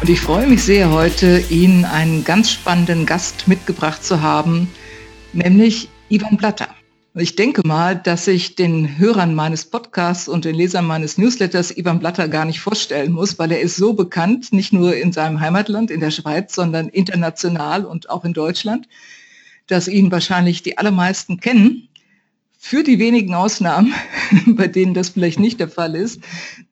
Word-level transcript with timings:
Und 0.00 0.08
ich 0.08 0.20
freue 0.20 0.46
mich 0.46 0.62
sehr, 0.62 0.92
heute 0.92 1.42
Ihnen 1.50 1.84
einen 1.84 2.22
ganz 2.22 2.52
spannenden 2.52 3.04
Gast 3.04 3.48
mitgebracht 3.48 4.04
zu 4.04 4.22
haben, 4.22 4.70
nämlich 5.32 5.88
Ivan 6.08 6.36
Blatter. 6.36 6.68
Ich 7.14 7.34
denke 7.34 7.66
mal, 7.66 7.96
dass 7.96 8.28
ich 8.28 8.54
den 8.54 8.98
Hörern 8.98 9.34
meines 9.34 9.64
Podcasts 9.64 10.28
und 10.28 10.44
den 10.44 10.54
Lesern 10.54 10.86
meines 10.86 11.18
Newsletters 11.18 11.76
Ivan 11.76 11.98
Blatter 11.98 12.28
gar 12.28 12.44
nicht 12.44 12.60
vorstellen 12.60 13.10
muss, 13.10 13.40
weil 13.40 13.50
er 13.50 13.60
ist 13.60 13.74
so 13.74 13.92
bekannt, 13.92 14.52
nicht 14.52 14.72
nur 14.72 14.94
in 14.94 15.10
seinem 15.10 15.40
Heimatland, 15.40 15.90
in 15.90 15.98
der 15.98 16.12
Schweiz, 16.12 16.54
sondern 16.54 16.88
international 16.88 17.84
und 17.84 18.08
auch 18.08 18.24
in 18.24 18.34
Deutschland, 18.34 18.86
dass 19.66 19.88
ihn 19.88 20.12
wahrscheinlich 20.12 20.62
die 20.62 20.78
allermeisten 20.78 21.40
kennen. 21.40 21.87
Für 22.68 22.82
die 22.82 22.98
wenigen 22.98 23.34
Ausnahmen, 23.34 23.94
bei 24.46 24.68
denen 24.68 24.92
das 24.92 25.08
vielleicht 25.08 25.40
nicht 25.40 25.58
der 25.58 25.70
Fall 25.70 25.94
ist, 25.94 26.20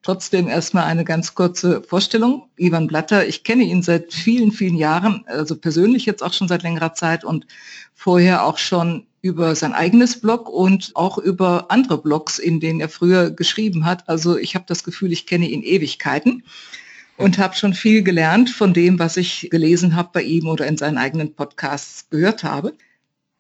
trotzdem 0.03 0.47
erstmal 0.47 0.85
eine 0.85 1.05
ganz 1.05 1.35
kurze 1.35 1.83
Vorstellung. 1.83 2.51
Ivan 2.59 2.87
Blatter, 2.87 3.27
ich 3.27 3.45
kenne 3.45 3.65
ihn 3.65 3.81
seit 3.81 4.13
vielen, 4.13 4.53
vielen 4.53 4.77
Jahren, 4.77 5.25
also 5.27 5.57
persönlich 5.57 6.05
jetzt 6.05 6.23
auch 6.23 6.35
schon 6.35 6.49
seit 6.49 6.63
längerer 6.65 6.93
Zeit 6.93 7.25
und 7.25 7.47
vorher 7.95 8.45
auch 8.45 8.59
schon 8.59 9.07
über 9.23 9.55
sein 9.55 9.73
eigenes 9.73 10.21
Blog 10.21 10.51
und 10.51 10.93
auch 10.97 11.17
über 11.17 11.71
andere 11.71 11.97
Blogs, 11.97 12.39
in 12.39 12.61
denen 12.61 12.81
er 12.81 12.91
früher 12.91 13.31
geschrieben 13.31 13.87
hat. 13.87 14.07
Also 14.07 14.37
ich 14.37 14.55
habe 14.55 14.67
das 14.69 14.85
Gefühl, 14.85 15.13
ich 15.13 15.25
kenne 15.25 15.49
ihn 15.49 15.63
Ewigkeiten 15.63 16.43
und 17.17 17.39
habe 17.39 17.57
schon 17.57 17.73
viel 17.73 18.03
gelernt 18.03 18.51
von 18.51 18.75
dem, 18.75 18.99
was 18.99 19.17
ich 19.17 19.49
gelesen 19.51 19.97
habe 19.97 20.11
bei 20.13 20.23
ihm 20.25 20.47
oder 20.47 20.67
in 20.67 20.77
seinen 20.77 20.99
eigenen 20.99 21.33
Podcasts 21.33 22.11
gehört 22.11 22.45
habe. 22.45 22.75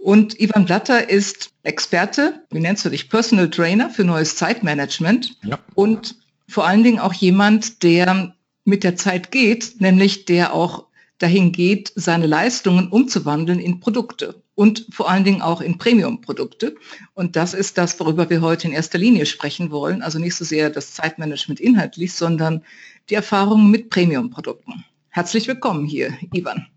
Und 0.06 0.38
Ivan 0.40 0.66
Blatter 0.66 1.10
ist 1.10 1.50
Experte, 1.64 2.40
wie 2.52 2.60
nennst 2.60 2.84
du 2.84 2.90
dich, 2.90 3.10
Personal 3.10 3.50
Trainer 3.50 3.90
für 3.90 4.04
neues 4.04 4.36
Zeitmanagement 4.36 5.36
ja. 5.42 5.58
und 5.74 6.14
vor 6.46 6.64
allen 6.64 6.84
Dingen 6.84 7.00
auch 7.00 7.12
jemand, 7.12 7.82
der 7.82 8.32
mit 8.64 8.84
der 8.84 8.94
Zeit 8.94 9.32
geht, 9.32 9.80
nämlich 9.80 10.24
der 10.24 10.54
auch 10.54 10.86
dahin 11.18 11.50
geht, 11.50 11.90
seine 11.96 12.28
Leistungen 12.28 12.86
umzuwandeln 12.86 13.58
in 13.58 13.80
Produkte 13.80 14.40
und 14.54 14.86
vor 14.90 15.10
allen 15.10 15.24
Dingen 15.24 15.42
auch 15.42 15.60
in 15.60 15.76
Premium-Produkte. 15.76 16.76
Und 17.14 17.34
das 17.34 17.52
ist 17.52 17.76
das, 17.76 17.98
worüber 17.98 18.30
wir 18.30 18.42
heute 18.42 18.68
in 18.68 18.74
erster 18.74 18.98
Linie 18.98 19.26
sprechen 19.26 19.72
wollen. 19.72 20.02
Also 20.02 20.20
nicht 20.20 20.36
so 20.36 20.44
sehr 20.44 20.70
das 20.70 20.94
Zeitmanagement 20.94 21.58
inhaltlich, 21.58 22.12
sondern 22.12 22.62
die 23.10 23.16
Erfahrungen 23.16 23.72
mit 23.72 23.90
Premium-Produkten. 23.90 24.84
Herzlich 25.08 25.48
willkommen 25.48 25.84
hier, 25.84 26.16
Ivan. 26.32 26.68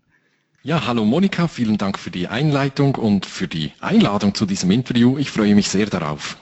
Ja, 0.62 0.86
hallo 0.86 1.06
Monika, 1.06 1.48
vielen 1.48 1.78
Dank 1.78 1.98
für 1.98 2.10
die 2.10 2.28
Einleitung 2.28 2.94
und 2.96 3.24
für 3.24 3.48
die 3.48 3.72
Einladung 3.80 4.34
zu 4.34 4.44
diesem 4.44 4.70
Interview. 4.70 5.16
Ich 5.16 5.30
freue 5.30 5.54
mich 5.54 5.70
sehr 5.70 5.86
darauf. 5.86 6.36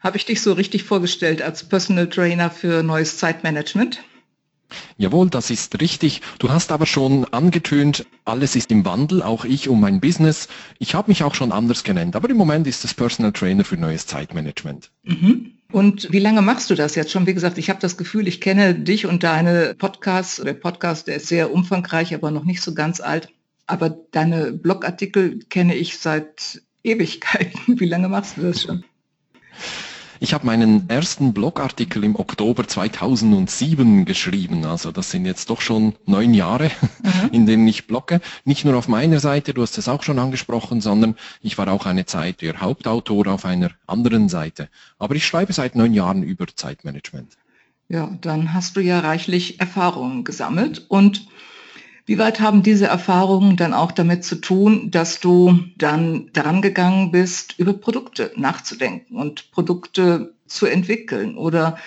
Habe 0.00 0.18
ich 0.18 0.26
dich 0.26 0.42
so 0.42 0.52
richtig 0.52 0.84
vorgestellt 0.84 1.40
als 1.40 1.66
Personal 1.66 2.10
Trainer 2.10 2.50
für 2.50 2.82
neues 2.82 3.16
Zeitmanagement? 3.16 4.02
Jawohl, 4.98 5.30
das 5.30 5.48
ist 5.48 5.80
richtig. 5.80 6.20
Du 6.38 6.50
hast 6.50 6.72
aber 6.72 6.84
schon 6.84 7.24
angetönt, 7.32 8.04
alles 8.26 8.54
ist 8.54 8.70
im 8.70 8.84
Wandel, 8.84 9.22
auch 9.22 9.46
ich 9.46 9.70
um 9.70 9.80
mein 9.80 9.98
Business. 9.98 10.48
Ich 10.78 10.94
habe 10.94 11.10
mich 11.10 11.22
auch 11.22 11.34
schon 11.34 11.50
anders 11.50 11.84
genannt, 11.84 12.16
aber 12.16 12.28
im 12.28 12.36
Moment 12.36 12.66
ist 12.66 12.84
es 12.84 12.92
Personal 12.92 13.32
Trainer 13.32 13.64
für 13.64 13.78
neues 13.78 14.06
Zeitmanagement. 14.06 14.90
Mhm. 15.04 15.52
Und 15.72 16.12
wie 16.12 16.18
lange 16.18 16.42
machst 16.42 16.68
du 16.68 16.74
das 16.74 16.96
jetzt 16.96 17.12
schon? 17.12 17.26
Wie 17.26 17.34
gesagt, 17.34 17.56
ich 17.56 17.70
habe 17.70 17.80
das 17.80 17.96
Gefühl, 17.96 18.28
ich 18.28 18.42
kenne 18.42 18.74
dich 18.74 19.06
und 19.06 19.22
deine 19.22 19.74
Podcasts. 19.74 20.36
Der 20.36 20.52
Podcast, 20.52 21.06
der 21.06 21.16
ist 21.16 21.28
sehr 21.28 21.50
umfangreich, 21.50 22.14
aber 22.14 22.30
noch 22.30 22.44
nicht 22.44 22.60
so 22.60 22.74
ganz 22.74 23.00
alt. 23.00 23.30
Aber 23.66 23.90
deine 23.90 24.52
Blogartikel 24.52 25.40
kenne 25.48 25.74
ich 25.74 25.98
seit 25.98 26.62
Ewigkeiten. 26.82 27.60
Wie 27.80 27.86
lange 27.86 28.08
machst 28.08 28.36
du 28.36 28.42
das 28.42 28.62
schon? 28.62 28.84
Ich 30.20 30.32
habe 30.32 30.46
meinen 30.46 30.88
ersten 30.88 31.34
Blogartikel 31.34 32.04
im 32.04 32.16
Oktober 32.16 32.66
2007 32.66 34.04
geschrieben. 34.04 34.64
Also 34.64 34.90
das 34.92 35.10
sind 35.10 35.26
jetzt 35.26 35.50
doch 35.50 35.60
schon 35.60 35.94
neun 36.06 36.32
Jahre, 36.32 36.70
mhm. 37.02 37.28
in 37.32 37.46
denen 37.46 37.68
ich 37.68 37.86
blogge. 37.86 38.20
Nicht 38.44 38.64
nur 38.64 38.76
auf 38.76 38.88
meiner 38.88 39.20
Seite, 39.20 39.52
du 39.52 39.62
hast 39.62 39.76
es 39.76 39.88
auch 39.88 40.02
schon 40.02 40.18
angesprochen, 40.18 40.80
sondern 40.80 41.16
ich 41.42 41.58
war 41.58 41.68
auch 41.68 41.84
eine 41.84 42.06
Zeit 42.06 42.42
der 42.42 42.60
Hauptautor 42.60 43.26
auf 43.26 43.44
einer 43.44 43.72
anderen 43.86 44.28
Seite. 44.28 44.68
Aber 44.98 45.14
ich 45.14 45.26
schreibe 45.26 45.52
seit 45.52 45.74
neun 45.74 45.92
Jahren 45.92 46.22
über 46.22 46.46
Zeitmanagement. 46.46 47.36
Ja, 47.88 48.16
dann 48.20 48.54
hast 48.54 48.76
du 48.76 48.80
ja 48.80 49.00
reichlich 49.00 49.60
Erfahrungen 49.60 50.24
gesammelt 50.24 50.86
und 50.88 51.26
wie 52.06 52.18
weit 52.18 52.40
haben 52.40 52.62
diese 52.62 52.86
Erfahrungen 52.86 53.56
dann 53.56 53.72
auch 53.72 53.92
damit 53.92 54.24
zu 54.24 54.36
tun, 54.36 54.90
dass 54.90 55.20
du 55.20 55.60
dann 55.76 56.30
daran 56.32 56.60
gegangen 56.60 57.10
bist, 57.10 57.58
über 57.58 57.72
Produkte 57.72 58.30
nachzudenken 58.36 59.16
und 59.16 59.50
Produkte 59.52 60.34
zu 60.46 60.66
entwickeln? 60.66 61.38
Oder 61.38 61.78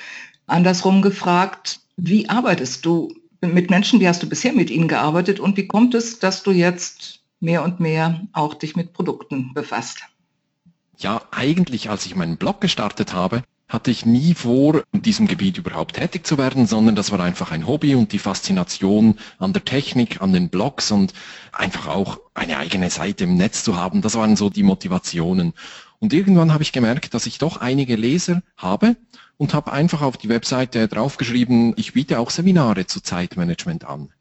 andersrum 0.47 1.01
gefragt, 1.01 1.81
wie 1.97 2.29
arbeitest 2.29 2.85
du 2.85 3.13
mit 3.41 3.69
Menschen? 3.69 3.99
Wie 3.99 4.07
hast 4.07 4.23
du 4.23 4.29
bisher 4.29 4.53
mit 4.53 4.71
ihnen 4.71 4.87
gearbeitet? 4.87 5.39
Und 5.39 5.55
wie 5.57 5.67
kommt 5.67 5.93
es, 5.93 6.17
dass 6.17 6.41
du 6.41 6.51
jetzt 6.51 7.19
mehr 7.39 7.63
und 7.63 7.79
mehr 7.79 8.21
auch 8.33 8.55
dich 8.55 8.75
mit 8.75 8.93
Produkten 8.93 9.53
befasst? 9.53 9.99
Ja, 10.97 11.21
eigentlich, 11.29 11.91
als 11.91 12.07
ich 12.07 12.15
meinen 12.15 12.37
Blog 12.37 12.59
gestartet 12.59 13.13
habe, 13.13 13.43
hatte 13.67 13.91
ich 13.91 14.05
nie 14.05 14.33
vor, 14.33 14.83
in 14.93 15.01
diesem 15.01 15.27
Gebiet 15.27 15.57
überhaupt 15.57 15.97
tätig 15.97 16.25
zu 16.25 16.37
werden, 16.37 16.67
sondern 16.67 16.95
das 16.95 17.11
war 17.11 17.19
einfach 17.19 17.51
ein 17.51 17.67
Hobby 17.67 17.95
und 17.95 18.13
die 18.13 18.19
Faszination 18.19 19.17
an 19.39 19.51
der 19.51 19.65
Technik, 19.65 20.21
an 20.21 20.31
den 20.31 20.49
Blogs 20.49 20.91
und 20.91 21.13
einfach 21.51 21.87
auch 21.87 22.19
eine 22.33 22.57
eigene 22.57 22.89
Seite 22.89 23.25
im 23.25 23.35
Netz 23.35 23.63
zu 23.63 23.75
haben. 23.75 24.01
Das 24.01 24.15
waren 24.15 24.37
so 24.37 24.49
die 24.49 24.63
Motivationen. 24.63 25.53
Und 25.99 26.13
irgendwann 26.13 26.53
habe 26.53 26.63
ich 26.63 26.71
gemerkt, 26.71 27.13
dass 27.13 27.25
ich 27.25 27.39
doch 27.39 27.57
einige 27.57 27.95
Leser 27.95 28.41
habe 28.55 28.95
und 29.35 29.53
habe 29.53 29.73
einfach 29.73 30.01
auf 30.01 30.15
die 30.15 30.29
Webseite 30.29 30.87
draufgeschrieben, 30.87 31.73
ich 31.75 31.93
biete 31.93 32.19
auch 32.19 32.29
Seminare 32.29 32.85
zu 32.85 33.01
Zeitmanagement 33.01 33.83
an. 33.83 34.13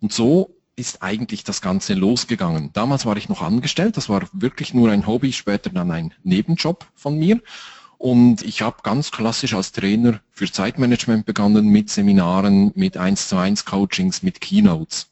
Und 0.00 0.12
so 0.12 0.56
ist 0.76 1.02
eigentlich 1.02 1.44
das 1.44 1.60
Ganze 1.60 1.94
losgegangen. 1.94 2.70
Damals 2.72 3.06
war 3.06 3.16
ich 3.16 3.28
noch 3.28 3.42
angestellt, 3.42 3.96
das 3.96 4.08
war 4.08 4.22
wirklich 4.32 4.74
nur 4.74 4.90
ein 4.90 5.06
Hobby, 5.06 5.32
später 5.32 5.70
dann 5.70 5.90
ein 5.90 6.14
Nebenjob 6.22 6.86
von 6.94 7.18
mir. 7.18 7.40
Und 7.98 8.42
ich 8.42 8.62
habe 8.62 8.78
ganz 8.82 9.10
klassisch 9.10 9.54
als 9.54 9.72
Trainer 9.72 10.20
für 10.30 10.50
Zeitmanagement 10.50 11.26
begonnen 11.26 11.68
mit 11.68 11.90
Seminaren, 11.90 12.72
mit 12.74 12.96
1 12.96 13.28
zu 13.28 13.36
1 13.36 13.64
Coachings, 13.64 14.22
mit 14.22 14.40
Keynotes. 14.40 15.08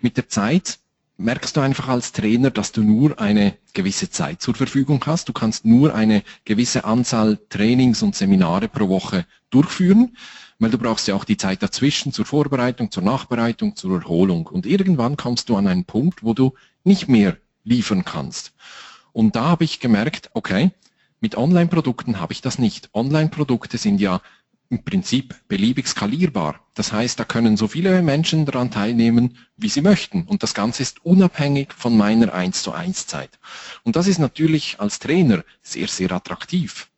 Mit 0.00 0.16
der 0.16 0.28
Zeit 0.28 0.78
merkst 1.16 1.56
du 1.56 1.60
einfach 1.60 1.88
als 1.88 2.12
Trainer, 2.12 2.50
dass 2.50 2.72
du 2.72 2.82
nur 2.82 3.20
eine 3.20 3.54
gewisse 3.74 4.10
Zeit 4.10 4.42
zur 4.42 4.54
Verfügung 4.54 5.02
hast. 5.06 5.28
Du 5.28 5.32
kannst 5.32 5.64
nur 5.64 5.94
eine 5.94 6.22
gewisse 6.44 6.84
Anzahl 6.84 7.38
Trainings 7.48 8.02
und 8.02 8.16
Seminare 8.16 8.68
pro 8.68 8.88
Woche 8.88 9.26
durchführen, 9.50 10.16
weil 10.58 10.70
du 10.70 10.78
brauchst 10.78 11.08
ja 11.08 11.14
auch 11.14 11.24
die 11.24 11.36
Zeit 11.36 11.62
dazwischen 11.62 12.12
zur 12.12 12.24
Vorbereitung, 12.24 12.90
zur 12.90 13.02
Nachbereitung, 13.02 13.76
zur 13.76 14.00
Erholung. 14.00 14.46
Und 14.46 14.66
irgendwann 14.66 15.16
kommst 15.16 15.48
du 15.48 15.56
an 15.56 15.66
einen 15.66 15.84
Punkt, 15.84 16.22
wo 16.22 16.34
du 16.34 16.54
nicht 16.84 17.08
mehr 17.08 17.36
liefern 17.64 18.04
kannst. 18.04 18.52
Und 19.12 19.36
da 19.36 19.44
habe 19.44 19.64
ich 19.64 19.80
gemerkt, 19.80 20.30
okay, 20.34 20.70
mit 21.22 21.36
Online-Produkten 21.36 22.20
habe 22.20 22.32
ich 22.32 22.42
das 22.42 22.58
nicht. 22.58 22.90
Online-Produkte 22.92 23.78
sind 23.78 24.00
ja 24.00 24.20
im 24.68 24.84
Prinzip 24.84 25.36
beliebig 25.48 25.86
skalierbar. 25.86 26.60
Das 26.74 26.92
heißt, 26.92 27.20
da 27.20 27.24
können 27.24 27.56
so 27.56 27.68
viele 27.68 28.02
Menschen 28.02 28.44
daran 28.44 28.70
teilnehmen, 28.70 29.38
wie 29.56 29.68
sie 29.68 29.82
möchten. 29.82 30.24
Und 30.24 30.42
das 30.42 30.52
Ganze 30.54 30.82
ist 30.82 31.04
unabhängig 31.04 31.72
von 31.74 31.96
meiner 31.96 32.32
1 32.32 32.62
zu 32.62 32.72
1 32.72 33.06
Zeit. 33.06 33.38
Und 33.84 33.96
das 33.96 34.06
ist 34.06 34.18
natürlich 34.18 34.80
als 34.80 34.98
Trainer 34.98 35.44
sehr, 35.62 35.88
sehr 35.88 36.10
attraktiv. 36.12 36.90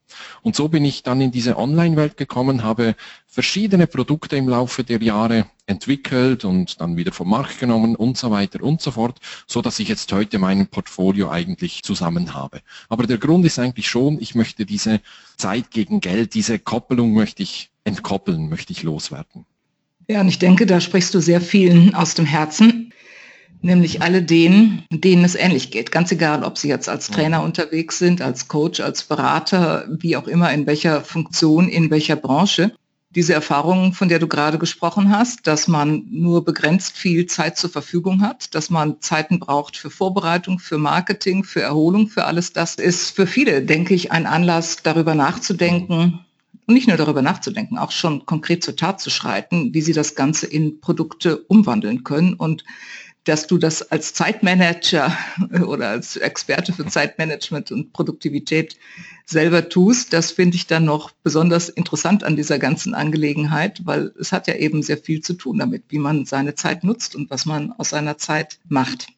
Und 0.42 0.56
so 0.56 0.68
bin 0.68 0.84
ich 0.84 1.02
dann 1.02 1.20
in 1.20 1.30
diese 1.30 1.56
Online-Welt 1.56 2.16
gekommen, 2.16 2.62
habe 2.62 2.94
verschiedene 3.26 3.86
Produkte 3.86 4.36
im 4.36 4.48
Laufe 4.48 4.84
der 4.84 5.02
Jahre 5.02 5.46
entwickelt 5.66 6.44
und 6.44 6.80
dann 6.80 6.96
wieder 6.96 7.12
vom 7.12 7.30
Markt 7.30 7.58
genommen 7.58 7.96
und 7.96 8.18
so 8.18 8.30
weiter 8.30 8.62
und 8.62 8.80
so 8.80 8.92
fort, 8.92 9.18
so 9.46 9.62
dass 9.62 9.78
ich 9.78 9.88
jetzt 9.88 10.12
heute 10.12 10.38
mein 10.38 10.66
Portfolio 10.66 11.30
eigentlich 11.30 11.82
zusammen 11.82 12.34
habe. 12.34 12.60
Aber 12.88 13.06
der 13.06 13.18
Grund 13.18 13.44
ist 13.46 13.58
eigentlich 13.58 13.88
schon, 13.88 14.20
ich 14.20 14.34
möchte 14.34 14.66
diese 14.66 15.00
Zeit 15.36 15.70
gegen 15.70 16.00
Geld, 16.00 16.34
diese 16.34 16.58
Koppelung 16.58 17.12
möchte 17.14 17.42
ich 17.42 17.70
entkoppeln, 17.84 18.48
möchte 18.48 18.72
ich 18.72 18.82
loswerden. 18.82 19.46
Ja, 20.08 20.20
und 20.20 20.28
ich 20.28 20.38
denke, 20.38 20.66
da 20.66 20.80
sprichst 20.80 21.14
du 21.14 21.20
sehr 21.20 21.40
vielen 21.40 21.94
aus 21.94 22.14
dem 22.14 22.26
Herzen 22.26 22.92
nämlich 23.64 24.02
alle 24.02 24.22
denen, 24.22 24.84
denen 24.90 25.24
es 25.24 25.34
ähnlich 25.34 25.70
geht. 25.70 25.90
Ganz 25.90 26.12
egal, 26.12 26.44
ob 26.44 26.58
sie 26.58 26.68
jetzt 26.68 26.88
als 26.88 27.08
Trainer 27.08 27.42
unterwegs 27.42 27.98
sind, 27.98 28.20
als 28.22 28.46
Coach, 28.48 28.80
als 28.80 29.02
Berater, 29.02 29.86
wie 29.90 30.16
auch 30.16 30.28
immer, 30.28 30.52
in 30.52 30.66
welcher 30.66 31.00
Funktion, 31.00 31.68
in 31.68 31.90
welcher 31.90 32.16
Branche. 32.16 32.72
diese 33.14 33.32
Erfahrung, 33.32 33.92
von 33.92 34.08
der 34.08 34.18
du 34.18 34.26
gerade 34.26 34.58
gesprochen 34.58 35.16
hast, 35.16 35.46
dass 35.46 35.68
man 35.68 36.04
nur 36.10 36.44
begrenzt 36.44 36.96
viel 36.96 37.26
Zeit 37.26 37.56
zur 37.56 37.70
Verfügung 37.70 38.22
hat, 38.22 38.54
dass 38.54 38.70
man 38.70 39.00
Zeiten 39.00 39.38
braucht 39.38 39.76
für 39.76 39.90
Vorbereitung, 39.90 40.58
für 40.58 40.78
Marketing, 40.78 41.44
für 41.44 41.62
Erholung, 41.62 42.08
für 42.08 42.24
alles 42.24 42.52
das, 42.52 42.74
ist 42.74 43.14
für 43.14 43.26
viele, 43.26 43.62
denke 43.62 43.94
ich, 43.94 44.10
ein 44.10 44.26
Anlass, 44.26 44.78
darüber 44.82 45.14
nachzudenken, 45.14 46.20
und 46.66 46.74
nicht 46.74 46.88
nur 46.88 46.96
darüber 46.96 47.20
nachzudenken, 47.20 47.76
auch 47.76 47.90
schon 47.90 48.24
konkret 48.24 48.64
zur 48.64 48.74
Tat 48.74 48.98
zu 48.98 49.10
schreiten, 49.10 49.74
wie 49.74 49.82
sie 49.82 49.92
das 49.92 50.14
Ganze 50.14 50.46
in 50.46 50.80
Produkte 50.80 51.38
umwandeln 51.38 52.04
können 52.04 52.34
und 52.34 52.64
dass 53.24 53.46
du 53.46 53.58
das 53.58 53.90
als 53.90 54.14
Zeitmanager 54.14 55.16
oder 55.66 55.88
als 55.88 56.16
Experte 56.16 56.72
für 56.72 56.86
Zeitmanagement 56.86 57.72
und 57.72 57.92
Produktivität 57.92 58.76
selber 59.26 59.68
tust, 59.68 60.12
das 60.12 60.30
finde 60.30 60.56
ich 60.56 60.66
dann 60.66 60.84
noch 60.84 61.10
besonders 61.22 61.68
interessant 61.70 62.24
an 62.24 62.36
dieser 62.36 62.58
ganzen 62.58 62.94
Angelegenheit, 62.94 63.80
weil 63.84 64.12
es 64.20 64.32
hat 64.32 64.46
ja 64.46 64.54
eben 64.54 64.82
sehr 64.82 64.98
viel 64.98 65.22
zu 65.22 65.34
tun 65.34 65.58
damit, 65.58 65.84
wie 65.88 65.98
man 65.98 66.26
seine 66.26 66.54
Zeit 66.54 66.84
nutzt 66.84 67.16
und 67.16 67.30
was 67.30 67.46
man 67.46 67.72
aus 67.72 67.90
seiner 67.90 68.18
Zeit 68.18 68.58
macht. 68.68 69.08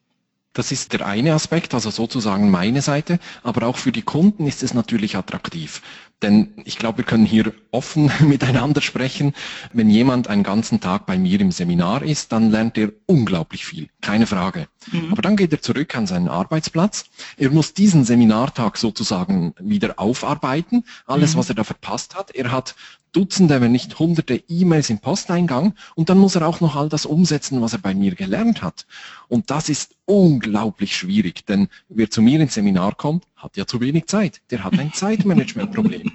Das 0.56 0.72
ist 0.72 0.94
der 0.94 1.06
eine 1.06 1.34
Aspekt, 1.34 1.74
also 1.74 1.90
sozusagen 1.90 2.50
meine 2.50 2.80
Seite, 2.80 3.18
aber 3.42 3.66
auch 3.66 3.76
für 3.76 3.92
die 3.92 4.00
Kunden 4.00 4.46
ist 4.46 4.62
es 4.62 4.72
natürlich 4.72 5.14
attraktiv. 5.14 5.82
Denn 6.22 6.54
ich 6.64 6.78
glaube, 6.78 6.98
wir 6.98 7.04
können 7.04 7.26
hier 7.26 7.52
offen 7.72 8.10
miteinander 8.20 8.80
sprechen. 8.80 9.34
Wenn 9.74 9.90
jemand 9.90 10.28
einen 10.28 10.44
ganzen 10.44 10.80
Tag 10.80 11.04
bei 11.04 11.18
mir 11.18 11.38
im 11.42 11.52
Seminar 11.52 12.02
ist, 12.02 12.32
dann 12.32 12.50
lernt 12.50 12.78
er 12.78 12.90
unglaublich 13.04 13.66
viel, 13.66 13.90
keine 14.00 14.26
Frage. 14.26 14.66
Mhm. 14.90 15.12
Aber 15.12 15.20
dann 15.20 15.36
geht 15.36 15.52
er 15.52 15.60
zurück 15.60 15.94
an 15.94 16.06
seinen 16.06 16.28
Arbeitsplatz. 16.28 17.04
Er 17.36 17.50
muss 17.50 17.74
diesen 17.74 18.06
Seminartag 18.06 18.78
sozusagen 18.78 19.52
wieder 19.60 20.00
aufarbeiten, 20.00 20.84
alles, 21.06 21.34
mhm. 21.34 21.38
was 21.38 21.50
er 21.50 21.54
da 21.54 21.64
verpasst 21.64 22.14
hat. 22.14 22.30
Er 22.30 22.50
hat 22.50 22.76
Dutzende, 23.16 23.62
wenn 23.62 23.72
nicht 23.72 23.98
hunderte 23.98 24.42
E-Mails 24.46 24.90
im 24.90 24.98
Posteingang 24.98 25.72
und 25.94 26.10
dann 26.10 26.18
muss 26.18 26.34
er 26.34 26.46
auch 26.46 26.60
noch 26.60 26.76
all 26.76 26.90
das 26.90 27.06
umsetzen, 27.06 27.62
was 27.62 27.72
er 27.72 27.78
bei 27.78 27.94
mir 27.94 28.14
gelernt 28.14 28.60
hat. 28.60 28.84
Und 29.28 29.50
das 29.50 29.70
ist 29.70 29.94
unglaublich 30.04 30.94
schwierig, 30.94 31.46
denn 31.46 31.68
wer 31.88 32.10
zu 32.10 32.20
mir 32.20 32.38
ins 32.40 32.54
Seminar 32.54 32.94
kommt, 32.94 33.24
hat 33.34 33.56
ja 33.56 33.66
zu 33.66 33.80
wenig 33.80 34.06
Zeit. 34.06 34.42
Der 34.50 34.64
hat 34.64 34.78
ein 34.78 34.92
Zeitmanagementproblem. 34.94 36.12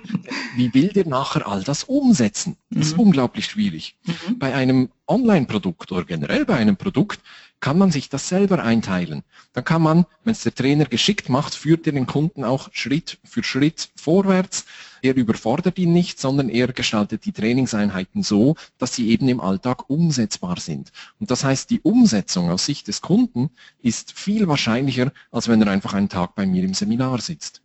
Wie 0.56 0.74
will 0.76 0.90
der 0.90 1.08
nachher 1.08 1.48
all 1.48 1.64
das 1.64 1.86
umsetzen? 1.86 2.56
Das 2.70 2.88
ist 2.88 2.98
mhm. 2.98 3.06
unglaublich 3.06 3.46
schwierig. 3.46 3.96
Mhm. 4.06 4.38
Bei 4.38 4.54
einem 4.54 4.90
Online-Produkt 5.08 5.92
oder 5.92 6.06
generell 6.06 6.46
bei 6.46 6.56
einem 6.56 6.78
Produkt 6.78 7.20
kann 7.62 7.78
man 7.78 7.92
sich 7.92 8.10
das 8.10 8.28
selber 8.28 8.64
einteilen. 8.64 9.24
Dann 9.54 9.64
kann 9.64 9.82
man, 9.82 10.06
wenn 10.24 10.34
es 10.34 10.42
der 10.42 10.54
Trainer 10.54 10.86
geschickt 10.86 11.30
macht, 11.30 11.54
führt 11.54 11.88
er 11.88 11.94
den 11.94 12.08
Kunden 12.08 12.44
auch 12.44 12.70
Schritt 12.74 13.20
für 13.24 13.44
Schritt 13.44 13.90
vorwärts. 13.96 14.66
Er 15.02 15.16
überfordert 15.16 15.78
ihn 15.78 15.94
nicht, 15.94 16.20
sondern 16.20 16.50
er 16.50 16.68
gestaltet 16.74 17.24
die 17.26 17.32
Trainingseinheiten 17.32 18.24
so, 18.24 18.56
dass 18.78 18.96
sie 18.96 19.10
eben 19.10 19.30
im 19.30 19.40
Alltag 19.40 19.90
umsetzbar 19.90 20.60
sind. 20.60 20.92
Und 21.20 21.32
das 21.32 21.44
heißt, 21.44 21.70
die 21.70 21.82
Umsetzung 21.82 22.50
aus 22.50 22.66
Sicht 22.66 22.88
des 22.88 23.02
Kunden 23.02 23.52
ist 23.82 24.12
viel 24.12 24.48
wahrscheinlicher, 24.48 25.14
als 25.32 25.48
wenn 25.48 25.62
er 25.62 25.72
einfach 25.72 25.94
einen 25.94 26.10
Tag 26.10 26.36
bei 26.36 26.46
mir 26.46 26.64
im 26.64 26.74
Seminar 26.74 27.22
sitzt. 27.22 27.62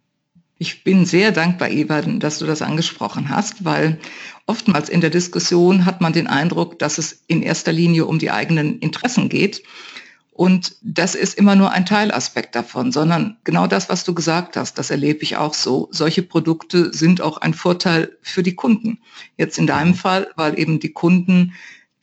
Ich 0.58 0.84
bin 0.84 1.04
sehr 1.04 1.32
dankbar, 1.32 1.70
Eva, 1.70 2.00
dass 2.00 2.38
du 2.38 2.46
das 2.46 2.62
angesprochen 2.62 3.28
hast, 3.28 3.64
weil 3.66 3.98
oftmals 4.46 4.88
in 4.88 5.02
der 5.02 5.10
Diskussion 5.10 5.84
hat 5.84 6.00
man 6.00 6.14
den 6.14 6.26
Eindruck, 6.26 6.78
dass 6.78 6.96
es 6.96 7.22
in 7.26 7.42
erster 7.42 7.72
Linie 7.72 8.06
um 8.06 8.18
die 8.18 8.30
eigenen 8.30 8.78
Interessen 8.78 9.28
geht. 9.28 9.62
Und 10.32 10.76
das 10.82 11.14
ist 11.14 11.38
immer 11.38 11.56
nur 11.56 11.72
ein 11.72 11.86
Teilaspekt 11.86 12.54
davon, 12.54 12.92
sondern 12.92 13.36
genau 13.44 13.66
das, 13.66 13.88
was 13.88 14.04
du 14.04 14.14
gesagt 14.14 14.56
hast, 14.56 14.78
das 14.78 14.90
erlebe 14.90 15.22
ich 15.22 15.36
auch 15.36 15.54
so. 15.54 15.88
Solche 15.92 16.22
Produkte 16.22 16.92
sind 16.92 17.20
auch 17.20 17.38
ein 17.38 17.54
Vorteil 17.54 18.16
für 18.22 18.42
die 18.42 18.54
Kunden. 18.54 18.98
Jetzt 19.36 19.58
in 19.58 19.66
deinem 19.66 19.94
Fall, 19.94 20.28
weil 20.36 20.58
eben 20.58 20.78
die 20.78 20.92
Kunden 20.92 21.54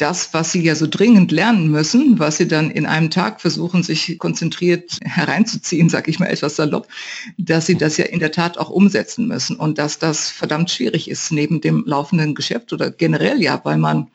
das, 0.03 0.33
was 0.33 0.51
sie 0.51 0.61
ja 0.61 0.75
so 0.75 0.85
dringend 0.85 1.31
lernen 1.31 1.71
müssen, 1.71 2.19
was 2.19 2.35
sie 2.35 2.45
dann 2.45 2.69
in 2.69 2.85
einem 2.85 3.09
Tag 3.09 3.39
versuchen, 3.39 3.83
sich 3.83 4.19
konzentriert 4.19 4.99
hereinzuziehen, 5.01 5.87
sage 5.87 6.11
ich 6.11 6.19
mal 6.19 6.25
etwas 6.25 6.57
salopp, 6.57 6.89
dass 7.37 7.67
sie 7.67 7.77
das 7.77 7.95
ja 7.95 8.03
in 8.03 8.19
der 8.19 8.33
Tat 8.33 8.57
auch 8.57 8.69
umsetzen 8.69 9.29
müssen. 9.29 9.55
Und 9.55 9.77
dass 9.77 9.99
das 9.99 10.29
verdammt 10.29 10.69
schwierig 10.69 11.09
ist 11.09 11.31
neben 11.31 11.61
dem 11.61 11.85
laufenden 11.87 12.35
Geschäft 12.35 12.73
oder 12.73 12.91
generell 12.91 13.41
ja, 13.41 13.61
weil 13.63 13.77
man, 13.77 14.09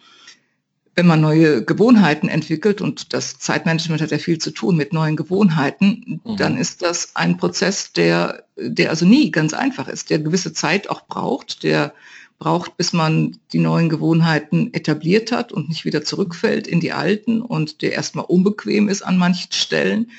wenn 0.99 1.07
man 1.07 1.21
neue 1.21 1.65
Gewohnheiten 1.65 2.29
entwickelt 2.29 2.81
und 2.81 3.13
das 3.13 3.39
Zeitmanagement 3.39 4.03
hat 4.03 4.11
ja 4.11 4.19
viel 4.19 4.39
zu 4.39 4.51
tun 4.51 4.77
mit 4.77 4.93
neuen 4.93 5.15
Gewohnheiten, 5.15 6.21
mhm. 6.25 6.37
dann 6.37 6.59
ist 6.59 6.83
das 6.83 7.15
ein 7.15 7.37
Prozess, 7.37 7.93
der, 7.93 8.43
der 8.57 8.91
also 8.91 9.07
nie 9.07 9.31
ganz 9.31 9.55
einfach 9.55 9.87
ist, 9.87 10.11
der 10.11 10.19
gewisse 10.19 10.53
Zeit 10.53 10.91
auch 10.91 11.07
braucht, 11.07 11.63
der 11.63 11.95
braucht, 12.41 12.77
bis 12.77 12.93
man 12.93 13.37
die 13.53 13.61
neuen 13.61 13.89
Gewohnheiten 13.89 14.75
etabliert 14.75 15.31
hat 15.31 15.53
und 15.53 15.69
nicht 15.69 15.85
wieder 15.85 16.03
zurückfällt 16.03 16.67
in 16.67 16.81
die 16.81 16.91
alten 16.91 17.43
und 17.43 17.81
der 17.81 17.93
erstmal 17.93 18.25
unbequem 18.25 18.89
ist 18.89 19.03
an 19.03 19.19
manchen 19.19 19.53
Stellen, 19.53 20.11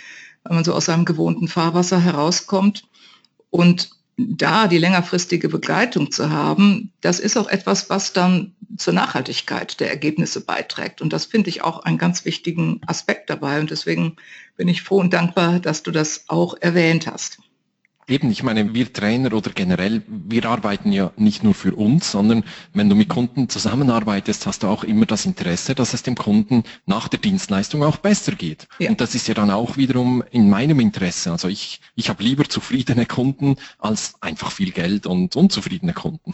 weil 0.43 0.55
man 0.55 0.63
so 0.63 0.73
aus 0.73 0.85
seinem 0.85 1.03
gewohnten 1.03 1.49
Fahrwasser 1.49 1.99
herauskommt. 1.99 2.85
Und 3.49 3.89
da 4.27 4.67
die 4.67 4.77
längerfristige 4.77 5.49
Begleitung 5.49 6.11
zu 6.11 6.29
haben, 6.29 6.91
das 7.01 7.19
ist 7.19 7.37
auch 7.37 7.47
etwas, 7.47 7.89
was 7.89 8.11
dann 8.11 8.53
zur 8.77 8.93
Nachhaltigkeit 8.93 9.79
der 9.79 9.89
Ergebnisse 9.89 10.41
beiträgt. 10.41 11.01
Und 11.01 11.13
das 11.13 11.25
finde 11.25 11.49
ich 11.49 11.63
auch 11.63 11.79
einen 11.79 11.97
ganz 11.97 12.25
wichtigen 12.25 12.81
Aspekt 12.85 13.29
dabei. 13.29 13.59
Und 13.59 13.71
deswegen 13.71 14.17
bin 14.57 14.67
ich 14.67 14.81
froh 14.81 14.99
und 14.99 15.13
dankbar, 15.13 15.59
dass 15.59 15.83
du 15.83 15.91
das 15.91 16.25
auch 16.27 16.55
erwähnt 16.59 17.07
hast. 17.07 17.39
Eben, 18.09 18.31
ich 18.31 18.41
meine, 18.41 18.73
wir 18.73 18.91
Trainer 18.91 19.33
oder 19.33 19.51
generell, 19.51 20.01
wir 20.07 20.45
arbeiten 20.45 20.91
ja 20.91 21.11
nicht 21.15 21.43
nur 21.43 21.53
für 21.53 21.75
uns, 21.75 22.11
sondern 22.11 22.43
wenn 22.73 22.89
du 22.89 22.95
mit 22.95 23.07
Kunden 23.07 23.49
zusammenarbeitest, 23.49 24.47
hast 24.47 24.63
du 24.63 24.67
auch 24.67 24.83
immer 24.83 25.05
das 25.05 25.27
Interesse, 25.27 25.75
dass 25.75 25.93
es 25.93 26.01
dem 26.01 26.15
Kunden 26.15 26.63
nach 26.87 27.07
der 27.07 27.19
Dienstleistung 27.19 27.83
auch 27.83 27.97
besser 27.97 28.31
geht. 28.31 28.67
Ja. 28.79 28.89
Und 28.89 28.99
das 28.99 29.13
ist 29.13 29.27
ja 29.27 29.35
dann 29.35 29.51
auch 29.51 29.77
wiederum 29.77 30.23
in 30.31 30.49
meinem 30.49 30.79
Interesse. 30.79 31.31
Also 31.31 31.49
ich, 31.49 31.81
ich 31.95 32.09
habe 32.09 32.23
lieber 32.23 32.45
zufriedene 32.45 33.05
Kunden 33.05 33.57
als 33.77 34.15
einfach 34.21 34.51
viel 34.51 34.71
Geld 34.71 35.05
und 35.05 35.35
unzufriedene 35.35 35.93
Kunden. 35.93 36.33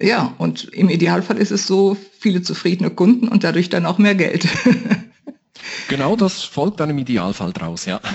Ja, 0.00 0.34
und 0.38 0.64
im 0.72 0.88
Idealfall 0.88 1.38
ist 1.38 1.52
es 1.52 1.68
so, 1.68 1.96
viele 2.18 2.42
zufriedene 2.42 2.90
Kunden 2.90 3.28
und 3.28 3.44
dadurch 3.44 3.68
dann 3.68 3.86
auch 3.86 3.98
mehr 3.98 4.16
Geld. 4.16 4.48
genau 5.88 6.16
das 6.16 6.42
folgt 6.42 6.80
dann 6.80 6.90
im 6.90 6.98
Idealfall 6.98 7.52
draus, 7.52 7.84
ja. 7.84 8.00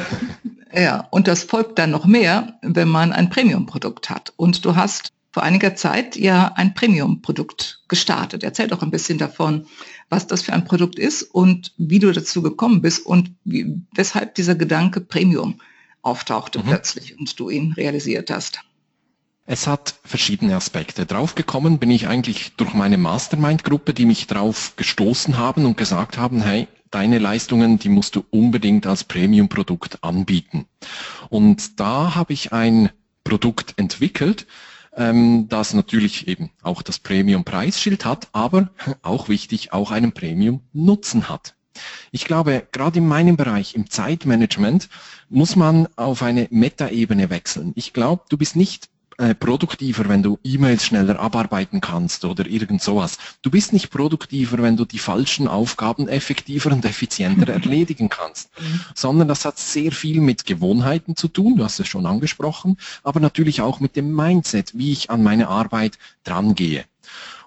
Ja, 0.75 1.07
und 1.11 1.27
das 1.27 1.43
folgt 1.43 1.79
dann 1.79 1.91
noch 1.91 2.05
mehr, 2.05 2.57
wenn 2.61 2.89
man 2.89 3.13
ein 3.13 3.29
Premium-Produkt 3.29 4.09
hat. 4.09 4.33
Und 4.35 4.65
du 4.65 4.75
hast 4.75 5.13
vor 5.31 5.43
einiger 5.43 5.75
Zeit 5.75 6.15
ja 6.15 6.53
ein 6.55 6.73
Premium-Produkt 6.73 7.81
gestartet. 7.87 8.43
Erzähl 8.43 8.67
doch 8.67 8.81
ein 8.81 8.91
bisschen 8.91 9.17
davon, 9.17 9.65
was 10.09 10.27
das 10.27 10.41
für 10.41 10.53
ein 10.53 10.65
Produkt 10.65 10.97
ist 10.97 11.23
und 11.23 11.73
wie 11.77 11.99
du 11.99 12.11
dazu 12.11 12.41
gekommen 12.41 12.81
bist 12.81 13.05
und 13.05 13.31
wie, 13.43 13.81
weshalb 13.93 14.35
dieser 14.35 14.55
Gedanke 14.55 15.01
Premium 15.01 15.59
auftauchte 16.01 16.59
mhm. 16.59 16.63
plötzlich 16.63 17.19
und 17.19 17.39
du 17.39 17.49
ihn 17.49 17.73
realisiert 17.73 18.29
hast. 18.29 18.61
Es 19.45 19.67
hat 19.67 19.95
verschiedene 20.03 20.55
Aspekte. 20.55 21.05
Draufgekommen 21.05 21.79
bin 21.79 21.91
ich 21.91 22.07
eigentlich 22.07 22.53
durch 22.55 22.73
meine 22.73 22.97
Mastermind-Gruppe, 22.97 23.93
die 23.93 24.05
mich 24.05 24.27
drauf 24.27 24.73
gestoßen 24.75 25.37
haben 25.37 25.65
und 25.65 25.77
gesagt 25.77 26.17
haben, 26.17 26.41
hey, 26.41 26.67
deine 26.95 27.19
Leistungen, 27.19 27.77
die 27.77 27.89
musst 27.89 28.15
du 28.15 28.23
unbedingt 28.31 28.87
als 28.87 29.03
Premium-Produkt 29.03 30.01
anbieten. 30.01 30.65
Und 31.29 31.81
da 31.81 32.15
habe 32.15 32.31
ich 32.31 32.53
ein 32.53 32.89
Produkt 33.25 33.73
entwickelt, 33.75 34.47
ähm, 34.95 35.49
das 35.49 35.73
natürlich 35.73 36.29
eben 36.29 36.51
auch 36.63 36.81
das 36.81 36.99
Premium-Preisschild 36.99 38.05
hat, 38.05 38.29
aber 38.31 38.69
auch 39.01 39.27
wichtig, 39.27 39.73
auch 39.73 39.91
einen 39.91 40.13
Premium-Nutzen 40.13 41.27
hat. 41.27 41.55
Ich 42.11 42.23
glaube, 42.23 42.65
gerade 42.71 42.99
in 42.99 43.07
meinem 43.09 43.35
Bereich, 43.35 43.75
im 43.75 43.89
Zeitmanagement, 43.89 44.87
muss 45.27 45.57
man 45.57 45.89
auf 45.97 46.23
eine 46.23 46.47
Metaebene 46.49 47.29
wechseln. 47.29 47.73
Ich 47.75 47.91
glaube, 47.91 48.23
du 48.29 48.37
bist 48.37 48.55
nicht 48.55 48.87
äh, 49.17 49.33
produktiver, 49.33 50.09
wenn 50.09 50.23
du 50.23 50.39
E-Mails 50.43 50.85
schneller 50.85 51.19
abarbeiten 51.19 51.81
kannst 51.81 52.25
oder 52.25 52.45
irgend 52.45 52.81
sowas. 52.81 53.17
Du 53.41 53.49
bist 53.49 53.71
nicht 53.71 53.89
produktiver, 53.89 54.57
wenn 54.61 54.77
du 54.77 54.85
die 54.85 54.99
falschen 54.99 55.47
Aufgaben 55.47 56.07
effektiver 56.07 56.71
und 56.71 56.83
effizienter 56.83 57.51
erledigen 57.53 58.09
kannst, 58.09 58.49
mhm. 58.59 58.81
sondern 58.93 59.27
das 59.27 59.45
hat 59.45 59.57
sehr 59.57 59.91
viel 59.91 60.21
mit 60.21 60.45
Gewohnheiten 60.45 61.15
zu 61.15 61.27
tun, 61.27 61.57
du 61.57 61.63
hast 61.63 61.79
es 61.79 61.87
schon 61.87 62.05
angesprochen, 62.05 62.77
aber 63.03 63.19
natürlich 63.19 63.61
auch 63.61 63.79
mit 63.79 63.95
dem 63.95 64.13
Mindset, 64.13 64.77
wie 64.77 64.91
ich 64.91 65.09
an 65.09 65.23
meine 65.23 65.47
Arbeit 65.47 65.97
drangehe. 66.23 66.83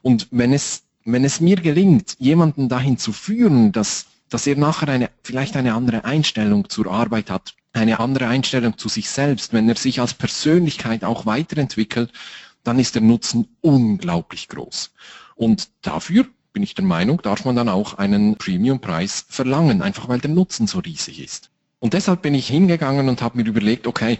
Und 0.00 0.28
wenn 0.30 0.52
es, 0.52 0.84
wenn 1.04 1.24
es 1.24 1.40
mir 1.40 1.56
gelingt, 1.56 2.16
jemanden 2.18 2.68
dahin 2.68 2.98
zu 2.98 3.12
führen, 3.12 3.72
dass 3.72 4.06
dass 4.30 4.46
er 4.46 4.56
nachher 4.56 4.88
eine, 4.88 5.10
vielleicht 5.22 5.56
eine 5.56 5.74
andere 5.74 6.04
Einstellung 6.04 6.68
zur 6.68 6.88
Arbeit 6.88 7.30
hat, 7.30 7.54
eine 7.72 8.00
andere 8.00 8.26
Einstellung 8.26 8.78
zu 8.78 8.88
sich 8.88 9.10
selbst, 9.10 9.52
wenn 9.52 9.68
er 9.68 9.76
sich 9.76 10.00
als 10.00 10.14
Persönlichkeit 10.14 11.04
auch 11.04 11.26
weiterentwickelt, 11.26 12.12
dann 12.64 12.78
ist 12.78 12.94
der 12.94 13.02
Nutzen 13.02 13.48
unglaublich 13.60 14.48
groß. 14.48 14.92
Und 15.36 15.68
dafür 15.82 16.26
bin 16.52 16.62
ich 16.62 16.74
der 16.74 16.84
Meinung, 16.84 17.22
darf 17.22 17.44
man 17.44 17.56
dann 17.56 17.68
auch 17.68 17.94
einen 17.94 18.36
Premium-Preis 18.36 19.26
verlangen, 19.28 19.82
einfach 19.82 20.08
weil 20.08 20.18
der 20.18 20.30
Nutzen 20.30 20.66
so 20.66 20.80
riesig 20.80 21.20
ist. 21.20 21.50
Und 21.78 21.92
deshalb 21.92 22.22
bin 22.22 22.34
ich 22.34 22.48
hingegangen 22.48 23.08
und 23.08 23.22
habe 23.22 23.38
mir 23.38 23.46
überlegt, 23.46 23.86
okay, 23.86 24.18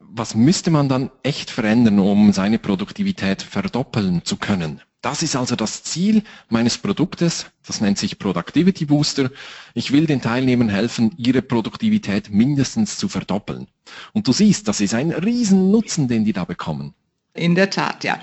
was 0.00 0.34
müsste 0.34 0.70
man 0.70 0.88
dann 0.88 1.10
echt 1.22 1.50
verändern, 1.50 1.98
um 1.98 2.32
seine 2.32 2.58
Produktivität 2.58 3.42
verdoppeln 3.42 4.24
zu 4.24 4.36
können? 4.36 4.80
Das 5.04 5.22
ist 5.22 5.36
also 5.36 5.54
das 5.54 5.82
Ziel 5.82 6.22
meines 6.48 6.78
Produktes. 6.78 7.44
Das 7.66 7.82
nennt 7.82 7.98
sich 7.98 8.18
Productivity 8.18 8.86
Booster. 8.86 9.30
Ich 9.74 9.92
will 9.92 10.06
den 10.06 10.22
Teilnehmern 10.22 10.70
helfen, 10.70 11.12
ihre 11.18 11.42
Produktivität 11.42 12.30
mindestens 12.30 12.96
zu 12.96 13.10
verdoppeln. 13.10 13.66
Und 14.14 14.26
du 14.26 14.32
siehst, 14.32 14.66
das 14.66 14.80
ist 14.80 14.94
ein 14.94 15.10
riesen 15.10 15.70
Nutzen, 15.70 16.08
den 16.08 16.24
die 16.24 16.32
da 16.32 16.46
bekommen. 16.46 16.94
In 17.34 17.54
der 17.54 17.68
Tat, 17.68 18.02
ja. 18.02 18.18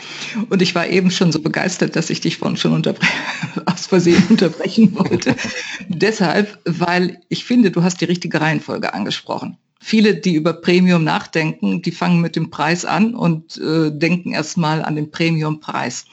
Und 0.49 0.63
ich 0.63 0.73
war 0.73 0.87
eben 0.87 1.11
schon 1.11 1.31
so 1.31 1.39
begeistert, 1.39 1.95
dass 1.95 2.09
ich 2.09 2.19
dich 2.19 2.37
vorhin 2.37 2.57
schon 2.57 2.83
aus 3.67 3.85
Versehen 3.85 4.23
unterbrechen 4.27 4.95
wollte. 4.95 5.35
Deshalb, 5.87 6.57
weil 6.65 7.21
ich 7.29 7.45
finde, 7.45 7.69
du 7.69 7.83
hast 7.83 8.01
die 8.01 8.05
richtige 8.05 8.41
Reihenfolge 8.41 8.95
angesprochen. 8.95 9.59
Viele, 9.79 10.15
die 10.15 10.33
über 10.33 10.53
Premium 10.53 11.03
nachdenken, 11.03 11.83
die 11.83 11.91
fangen 11.91 12.21
mit 12.21 12.35
dem 12.35 12.49
Preis 12.49 12.85
an 12.85 13.13
und 13.13 13.57
äh, 13.57 13.91
denken 13.91 14.31
erstmal 14.31 14.83
an 14.83 14.95
den 14.95 15.11
Premiumpreis. 15.11 16.05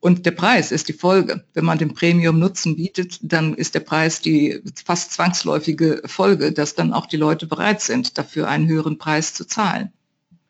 Und 0.00 0.26
der 0.26 0.30
Preis 0.30 0.70
ist 0.70 0.88
die 0.88 0.92
Folge. 0.92 1.44
Wenn 1.54 1.64
man 1.64 1.78
den 1.78 1.92
Premium 1.92 2.38
Nutzen 2.38 2.76
bietet, 2.76 3.18
dann 3.22 3.54
ist 3.54 3.74
der 3.74 3.80
Preis 3.80 4.20
die 4.20 4.62
fast 4.84 5.12
zwangsläufige 5.12 6.02
Folge, 6.06 6.52
dass 6.52 6.74
dann 6.74 6.92
auch 6.92 7.06
die 7.06 7.16
Leute 7.16 7.46
bereit 7.46 7.80
sind, 7.80 8.16
dafür 8.16 8.48
einen 8.48 8.68
höheren 8.68 8.98
Preis 8.98 9.34
zu 9.34 9.44
zahlen. 9.44 9.92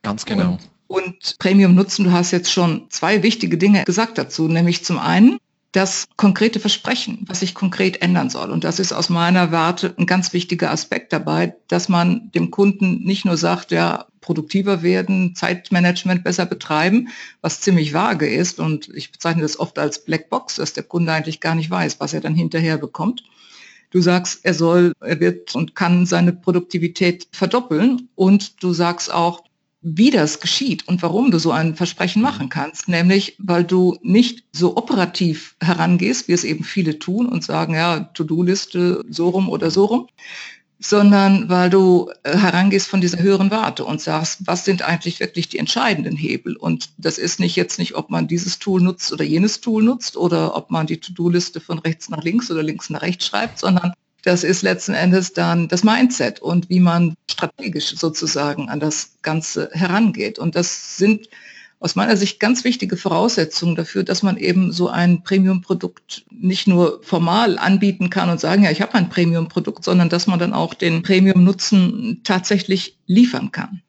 Ganz 0.02 0.26
genau. 0.26 0.58
Und, 0.86 1.04
und 1.06 1.36
Premium 1.38 1.74
Nutzen, 1.74 2.04
du 2.04 2.12
hast 2.12 2.30
jetzt 2.30 2.52
schon 2.52 2.90
zwei 2.90 3.22
wichtige 3.22 3.56
Dinge 3.56 3.84
gesagt 3.84 4.18
dazu, 4.18 4.48
nämlich 4.48 4.84
zum 4.84 4.98
einen, 4.98 5.38
das 5.72 6.06
konkrete 6.16 6.60
Versprechen, 6.60 7.24
was 7.26 7.40
sich 7.40 7.54
konkret 7.54 8.00
ändern 8.00 8.30
soll. 8.30 8.50
Und 8.50 8.64
das 8.64 8.78
ist 8.78 8.92
aus 8.92 9.10
meiner 9.10 9.52
Warte 9.52 9.94
ein 9.98 10.06
ganz 10.06 10.32
wichtiger 10.32 10.70
Aspekt 10.70 11.12
dabei, 11.12 11.54
dass 11.68 11.88
man 11.88 12.30
dem 12.32 12.50
Kunden 12.50 13.04
nicht 13.04 13.26
nur 13.26 13.36
sagt, 13.36 13.70
ja, 13.70 14.06
produktiver 14.20 14.82
werden, 14.82 15.34
Zeitmanagement 15.34 16.24
besser 16.24 16.46
betreiben, 16.46 17.08
was 17.40 17.60
ziemlich 17.60 17.92
vage 17.92 18.28
ist. 18.28 18.60
Und 18.60 18.88
ich 18.94 19.12
bezeichne 19.12 19.42
das 19.42 19.58
oft 19.58 19.78
als 19.78 20.04
Blackbox, 20.04 20.56
dass 20.56 20.72
der 20.72 20.84
Kunde 20.84 21.12
eigentlich 21.12 21.40
gar 21.40 21.54
nicht 21.54 21.70
weiß, 21.70 22.00
was 22.00 22.14
er 22.14 22.20
dann 22.20 22.34
hinterher 22.34 22.78
bekommt. 22.78 23.24
Du 23.90 24.00
sagst, 24.00 24.44
er 24.44 24.54
soll, 24.54 24.92
er 25.00 25.20
wird 25.20 25.54
und 25.54 25.74
kann 25.74 26.04
seine 26.04 26.32
Produktivität 26.32 27.28
verdoppeln. 27.32 28.08
Und 28.14 28.62
du 28.62 28.72
sagst 28.72 29.12
auch, 29.12 29.44
wie 29.96 30.10
das 30.10 30.40
geschieht 30.40 30.86
und 30.88 31.02
warum 31.02 31.30
du 31.30 31.38
so 31.38 31.50
ein 31.50 31.74
Versprechen 31.74 32.22
machen 32.22 32.48
kannst, 32.48 32.88
nämlich 32.88 33.36
weil 33.38 33.64
du 33.64 33.96
nicht 34.02 34.44
so 34.52 34.76
operativ 34.76 35.56
herangehst, 35.60 36.28
wie 36.28 36.32
es 36.32 36.44
eben 36.44 36.64
viele 36.64 36.98
tun 36.98 37.26
und 37.26 37.44
sagen, 37.44 37.74
ja, 37.74 38.00
To-Do-Liste 38.00 39.04
so 39.08 39.28
rum 39.28 39.48
oder 39.48 39.70
so 39.70 39.84
rum, 39.86 40.08
sondern 40.80 41.48
weil 41.48 41.70
du 41.70 42.10
äh, 42.22 42.36
herangehst 42.36 42.88
von 42.88 43.00
dieser 43.00 43.18
höheren 43.18 43.50
Warte 43.50 43.84
und 43.84 44.00
sagst, 44.00 44.46
was 44.46 44.64
sind 44.64 44.82
eigentlich 44.82 45.18
wirklich 45.18 45.48
die 45.48 45.58
entscheidenden 45.58 46.16
Hebel? 46.16 46.56
Und 46.56 46.90
das 46.98 47.18
ist 47.18 47.40
nicht 47.40 47.56
jetzt 47.56 47.78
nicht, 47.78 47.96
ob 47.96 48.10
man 48.10 48.28
dieses 48.28 48.58
Tool 48.58 48.80
nutzt 48.80 49.12
oder 49.12 49.24
jenes 49.24 49.60
Tool 49.60 49.82
nutzt 49.82 50.16
oder 50.16 50.54
ob 50.54 50.70
man 50.70 50.86
die 50.86 51.00
To-Do-Liste 51.00 51.60
von 51.60 51.80
rechts 51.80 52.08
nach 52.08 52.22
links 52.22 52.50
oder 52.50 52.62
links 52.62 52.90
nach 52.90 53.02
rechts 53.02 53.26
schreibt, 53.26 53.58
sondern 53.58 53.92
das 54.22 54.44
ist 54.44 54.62
letzten 54.62 54.94
Endes 54.94 55.32
dann 55.32 55.68
das 55.68 55.84
Mindset 55.84 56.40
und 56.40 56.68
wie 56.68 56.80
man 56.80 57.14
strategisch 57.30 57.96
sozusagen 57.96 58.68
an 58.68 58.80
das 58.80 59.12
Ganze 59.22 59.70
herangeht. 59.72 60.38
Und 60.38 60.54
das 60.54 60.96
sind 60.96 61.28
aus 61.80 61.94
meiner 61.94 62.16
Sicht 62.16 62.40
ganz 62.40 62.64
wichtige 62.64 62.96
Voraussetzungen 62.96 63.76
dafür, 63.76 64.02
dass 64.02 64.24
man 64.24 64.36
eben 64.36 64.72
so 64.72 64.88
ein 64.88 65.22
Premium-Produkt 65.22 66.24
nicht 66.30 66.66
nur 66.66 67.00
formal 67.04 67.58
anbieten 67.58 68.10
kann 68.10 68.30
und 68.30 68.40
sagen, 68.40 68.64
ja, 68.64 68.70
ich 68.70 68.82
habe 68.82 68.94
ein 68.94 69.08
Premium-Produkt, 69.08 69.84
sondern 69.84 70.08
dass 70.08 70.26
man 70.26 70.40
dann 70.40 70.52
auch 70.52 70.74
den 70.74 71.02
Premium-Nutzen 71.02 72.22
tatsächlich 72.24 72.96
liefern 73.06 73.52
kann. 73.52 73.82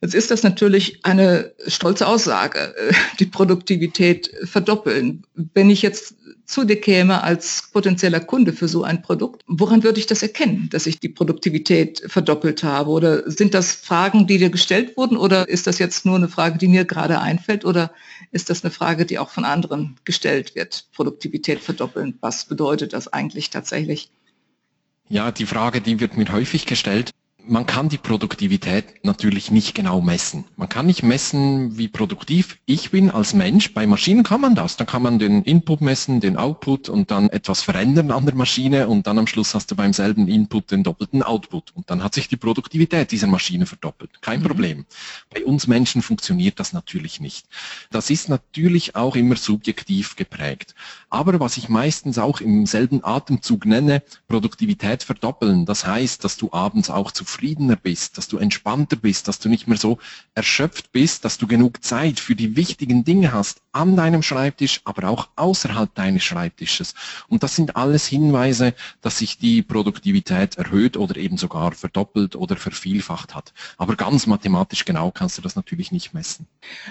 Jetzt 0.00 0.14
ist 0.14 0.30
das 0.30 0.42
natürlich 0.42 1.00
eine 1.02 1.54
stolze 1.66 2.06
Aussage, 2.06 2.74
äh, 2.76 2.92
die 3.20 3.26
Produktivität 3.26 4.30
verdoppeln. 4.44 5.24
Wenn 5.34 5.70
ich 5.70 5.82
jetzt 5.82 6.16
zu 6.46 6.64
dir 6.64 6.80
käme 6.80 7.22
als 7.22 7.70
potenzieller 7.72 8.20
Kunde 8.20 8.52
für 8.52 8.68
so 8.68 8.84
ein 8.84 9.02
Produkt, 9.02 9.42
woran 9.46 9.82
würde 9.82 9.98
ich 9.98 10.06
das 10.06 10.22
erkennen, 10.22 10.68
dass 10.70 10.86
ich 10.86 11.00
die 11.00 11.08
Produktivität 11.08 12.02
verdoppelt 12.06 12.62
habe? 12.62 12.90
Oder 12.90 13.30
sind 13.30 13.54
das 13.54 13.72
Fragen, 13.72 14.26
die 14.26 14.38
dir 14.38 14.50
gestellt 14.50 14.96
wurden? 14.96 15.16
Oder 15.16 15.48
ist 15.48 15.66
das 15.66 15.78
jetzt 15.78 16.04
nur 16.04 16.16
eine 16.16 16.28
Frage, 16.28 16.58
die 16.58 16.68
mir 16.68 16.84
gerade 16.84 17.20
einfällt? 17.20 17.64
Oder 17.64 17.92
ist 18.30 18.50
das 18.50 18.64
eine 18.64 18.70
Frage, 18.70 19.06
die 19.06 19.18
auch 19.18 19.30
von 19.30 19.44
anderen 19.44 19.96
gestellt 20.04 20.54
wird? 20.54 20.86
Produktivität 20.94 21.60
verdoppeln. 21.60 22.18
Was 22.20 22.44
bedeutet 22.44 22.92
das 22.92 23.12
eigentlich 23.12 23.50
tatsächlich? 23.50 24.10
Ja, 25.08 25.32
die 25.32 25.46
Frage, 25.46 25.80
die 25.80 26.00
wird 26.00 26.16
mir 26.16 26.30
häufig 26.32 26.66
gestellt 26.66 27.10
man 27.46 27.66
kann 27.66 27.88
die 27.88 27.98
Produktivität 27.98 29.04
natürlich 29.04 29.50
nicht 29.50 29.74
genau 29.74 30.00
messen. 30.00 30.44
Man 30.56 30.68
kann 30.68 30.86
nicht 30.86 31.02
messen, 31.02 31.76
wie 31.76 31.88
produktiv 31.88 32.58
ich 32.64 32.90
bin 32.90 33.10
als 33.10 33.34
Mensch. 33.34 33.74
Bei 33.74 33.86
Maschinen 33.86 34.22
kann 34.22 34.40
man 34.40 34.54
das. 34.54 34.76
Da 34.76 34.84
kann 34.84 35.02
man 35.02 35.18
den 35.18 35.42
Input 35.42 35.80
messen, 35.80 36.20
den 36.20 36.36
Output 36.36 36.88
und 36.88 37.10
dann 37.10 37.28
etwas 37.28 37.62
verändern 37.62 38.10
an 38.10 38.24
der 38.24 38.34
Maschine 38.34 38.88
und 38.88 39.06
dann 39.06 39.18
am 39.18 39.26
Schluss 39.26 39.54
hast 39.54 39.70
du 39.70 39.76
beim 39.76 39.92
selben 39.92 40.28
Input 40.28 40.70
den 40.70 40.82
doppelten 40.82 41.22
Output. 41.22 41.72
Und 41.74 41.90
dann 41.90 42.02
hat 42.02 42.14
sich 42.14 42.28
die 42.28 42.36
Produktivität 42.36 43.10
dieser 43.10 43.26
Maschine 43.26 43.66
verdoppelt. 43.66 44.22
Kein 44.22 44.40
mhm. 44.40 44.44
Problem. 44.44 44.86
Bei 45.32 45.44
uns 45.44 45.66
Menschen 45.66 46.02
funktioniert 46.02 46.58
das 46.60 46.72
natürlich 46.72 47.20
nicht. 47.20 47.46
Das 47.90 48.10
ist 48.10 48.28
natürlich 48.28 48.96
auch 48.96 49.16
immer 49.16 49.36
subjektiv 49.36 50.16
geprägt. 50.16 50.74
Aber 51.10 51.38
was 51.40 51.56
ich 51.56 51.68
meistens 51.68 52.18
auch 52.18 52.40
im 52.40 52.66
selben 52.66 53.04
Atemzug 53.04 53.66
nenne, 53.66 54.02
Produktivität 54.28 55.02
verdoppeln, 55.02 55.66
das 55.66 55.86
heißt, 55.86 56.24
dass 56.24 56.36
du 56.36 56.52
abends 56.52 56.90
auch 56.90 57.12
zu 57.12 57.24
zufriedener 57.34 57.76
bist, 57.76 58.16
dass 58.16 58.28
du 58.28 58.38
entspannter 58.38 58.96
bist, 58.96 59.26
dass 59.28 59.38
du 59.38 59.48
nicht 59.48 59.66
mehr 59.66 59.76
so 59.76 59.98
erschöpft 60.34 60.92
bist, 60.92 61.24
dass 61.24 61.38
du 61.38 61.46
genug 61.46 61.82
Zeit 61.82 62.20
für 62.20 62.36
die 62.36 62.56
wichtigen 62.56 63.04
Dinge 63.04 63.32
hast 63.32 63.60
an 63.72 63.96
deinem 63.96 64.22
Schreibtisch, 64.22 64.80
aber 64.84 65.08
auch 65.08 65.28
außerhalb 65.34 65.92
deines 65.94 66.22
Schreibtisches. 66.22 66.94
Und 67.28 67.42
das 67.42 67.56
sind 67.56 67.76
alles 67.76 68.06
Hinweise, 68.06 68.74
dass 69.02 69.18
sich 69.18 69.38
die 69.38 69.62
Produktivität 69.62 70.56
erhöht 70.56 70.96
oder 70.96 71.16
eben 71.16 71.36
sogar 71.36 71.72
verdoppelt 71.72 72.36
oder 72.36 72.56
vervielfacht 72.56 73.34
hat. 73.34 73.52
Aber 73.78 73.96
ganz 73.96 74.26
mathematisch 74.26 74.84
genau 74.84 75.10
kannst 75.10 75.38
du 75.38 75.42
das 75.42 75.56
natürlich 75.56 75.90
nicht 75.90 76.14
messen. 76.14 76.46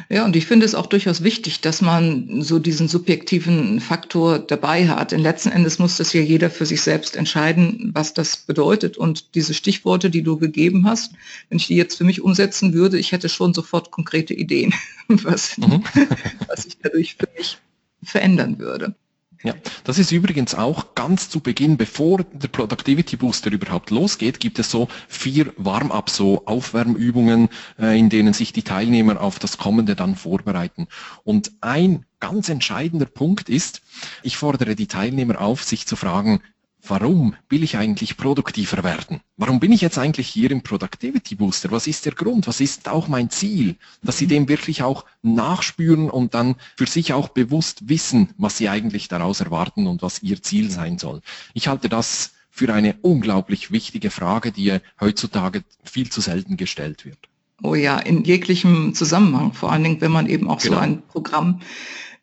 Ja, 0.09 0.25
und 0.25 0.35
ich 0.35 0.45
finde 0.45 0.65
es 0.65 0.75
auch 0.75 0.87
durchaus 0.87 1.23
wichtig, 1.23 1.61
dass 1.61 1.81
man 1.81 2.41
so 2.41 2.59
diesen 2.59 2.89
subjektiven 2.89 3.79
Faktor 3.79 4.39
dabei 4.39 4.89
hat. 4.89 5.13
Denn 5.13 5.21
letzten 5.21 5.49
Endes 5.49 5.79
muss 5.79 5.97
das 5.97 6.11
ja 6.11 6.21
jeder 6.21 6.49
für 6.49 6.65
sich 6.65 6.81
selbst 6.81 7.15
entscheiden, 7.15 7.91
was 7.93 8.13
das 8.13 8.35
bedeutet. 8.35 8.97
Und 8.97 9.35
diese 9.35 9.53
Stichworte, 9.53 10.09
die 10.09 10.21
du 10.21 10.32
du 10.33 10.39
gegeben 10.39 10.85
hast, 10.87 11.13
wenn 11.49 11.57
ich 11.57 11.67
die 11.67 11.75
jetzt 11.75 11.97
für 11.97 12.03
mich 12.03 12.21
umsetzen 12.21 12.73
würde, 12.73 12.97
ich 12.97 13.11
hätte 13.11 13.29
schon 13.29 13.53
sofort 13.53 13.91
konkrete 13.91 14.33
Ideen, 14.33 14.73
was, 15.07 15.57
mhm. 15.57 15.83
was 16.47 16.65
ich 16.65 16.77
dadurch 16.81 17.15
für 17.15 17.29
mich 17.37 17.57
verändern 18.03 18.59
würde. 18.59 18.95
Ja, 19.43 19.55
das 19.83 19.99
ist 19.99 20.13
übrigens 20.13 20.55
auch 20.55 20.95
ganz 20.95 21.29
zu 21.29 21.41
Beginn, 21.41 21.75
bevor 21.75 22.23
der 22.31 22.47
Productivity 22.47 23.17
Booster 23.17 23.51
überhaupt 23.51 23.89
losgeht, 23.89 24.39
gibt 24.39 24.57
es 24.57 24.71
so 24.71 24.87
vier 25.09 25.51
Warm-up, 25.57 26.09
so 26.09 26.45
Aufwärmübungen, 26.45 27.49
äh, 27.77 27.99
in 27.99 28.09
denen 28.09 28.33
sich 28.33 28.53
die 28.53 28.63
Teilnehmer 28.63 29.19
auf 29.19 29.39
das 29.39 29.57
Kommende 29.57 29.97
dann 29.97 30.15
vorbereiten. 30.15 30.87
Und 31.25 31.51
ein 31.59 32.05
ganz 32.21 32.47
entscheidender 32.47 33.05
Punkt 33.05 33.49
ist, 33.49 33.81
ich 34.23 34.37
fordere 34.37 34.75
die 34.75 34.87
Teilnehmer 34.87 35.41
auf, 35.41 35.61
sich 35.61 35.87
zu 35.87 35.97
fragen, 35.97 36.39
warum 36.85 37.35
will 37.49 37.63
ich 37.63 37.77
eigentlich 37.77 38.17
produktiver 38.17 38.83
werden? 38.83 39.21
Warum 39.37 39.59
bin 39.59 39.71
ich 39.71 39.81
jetzt 39.81 39.97
eigentlich 39.97 40.27
hier 40.27 40.51
im 40.51 40.61
Productivity 40.61 41.35
Booster? 41.35 41.71
Was 41.71 41.87
ist 41.87 42.05
der 42.05 42.13
Grund? 42.13 42.47
Was 42.47 42.59
ist 42.59 42.89
auch 42.89 43.07
mein 43.07 43.29
Ziel? 43.29 43.75
Dass 44.01 44.17
Sie 44.17 44.27
dem 44.27 44.49
wirklich 44.49 44.83
auch 44.83 45.05
nachspüren 45.21 46.09
und 46.09 46.33
dann 46.33 46.55
für 46.77 46.85
sich 46.85 47.13
auch 47.13 47.29
bewusst 47.29 47.87
wissen, 47.87 48.29
was 48.37 48.57
Sie 48.57 48.69
eigentlich 48.69 49.07
daraus 49.07 49.39
erwarten 49.39 49.87
und 49.87 50.01
was 50.01 50.21
Ihr 50.21 50.41
Ziel 50.41 50.69
sein 50.69 50.97
soll. 50.97 51.21
Ich 51.53 51.67
halte 51.67 51.89
das 51.89 52.33
für 52.49 52.71
eine 52.73 52.95
unglaublich 53.01 53.71
wichtige 53.71 54.11
Frage, 54.11 54.51
die 54.51 54.77
heutzutage 54.99 55.63
viel 55.83 56.09
zu 56.09 56.21
selten 56.21 56.57
gestellt 56.57 57.05
wird. 57.05 57.17
Oh 57.63 57.75
ja, 57.75 57.97
in 57.97 58.23
jeglichem 58.23 58.93
Zusammenhang, 58.93 59.53
vor 59.53 59.71
allen 59.71 59.83
Dingen, 59.83 60.01
wenn 60.01 60.11
man 60.11 60.27
eben 60.27 60.49
auch 60.49 60.61
genau. 60.61 60.75
so 60.75 60.81
ein 60.81 61.01
Programm 61.07 61.61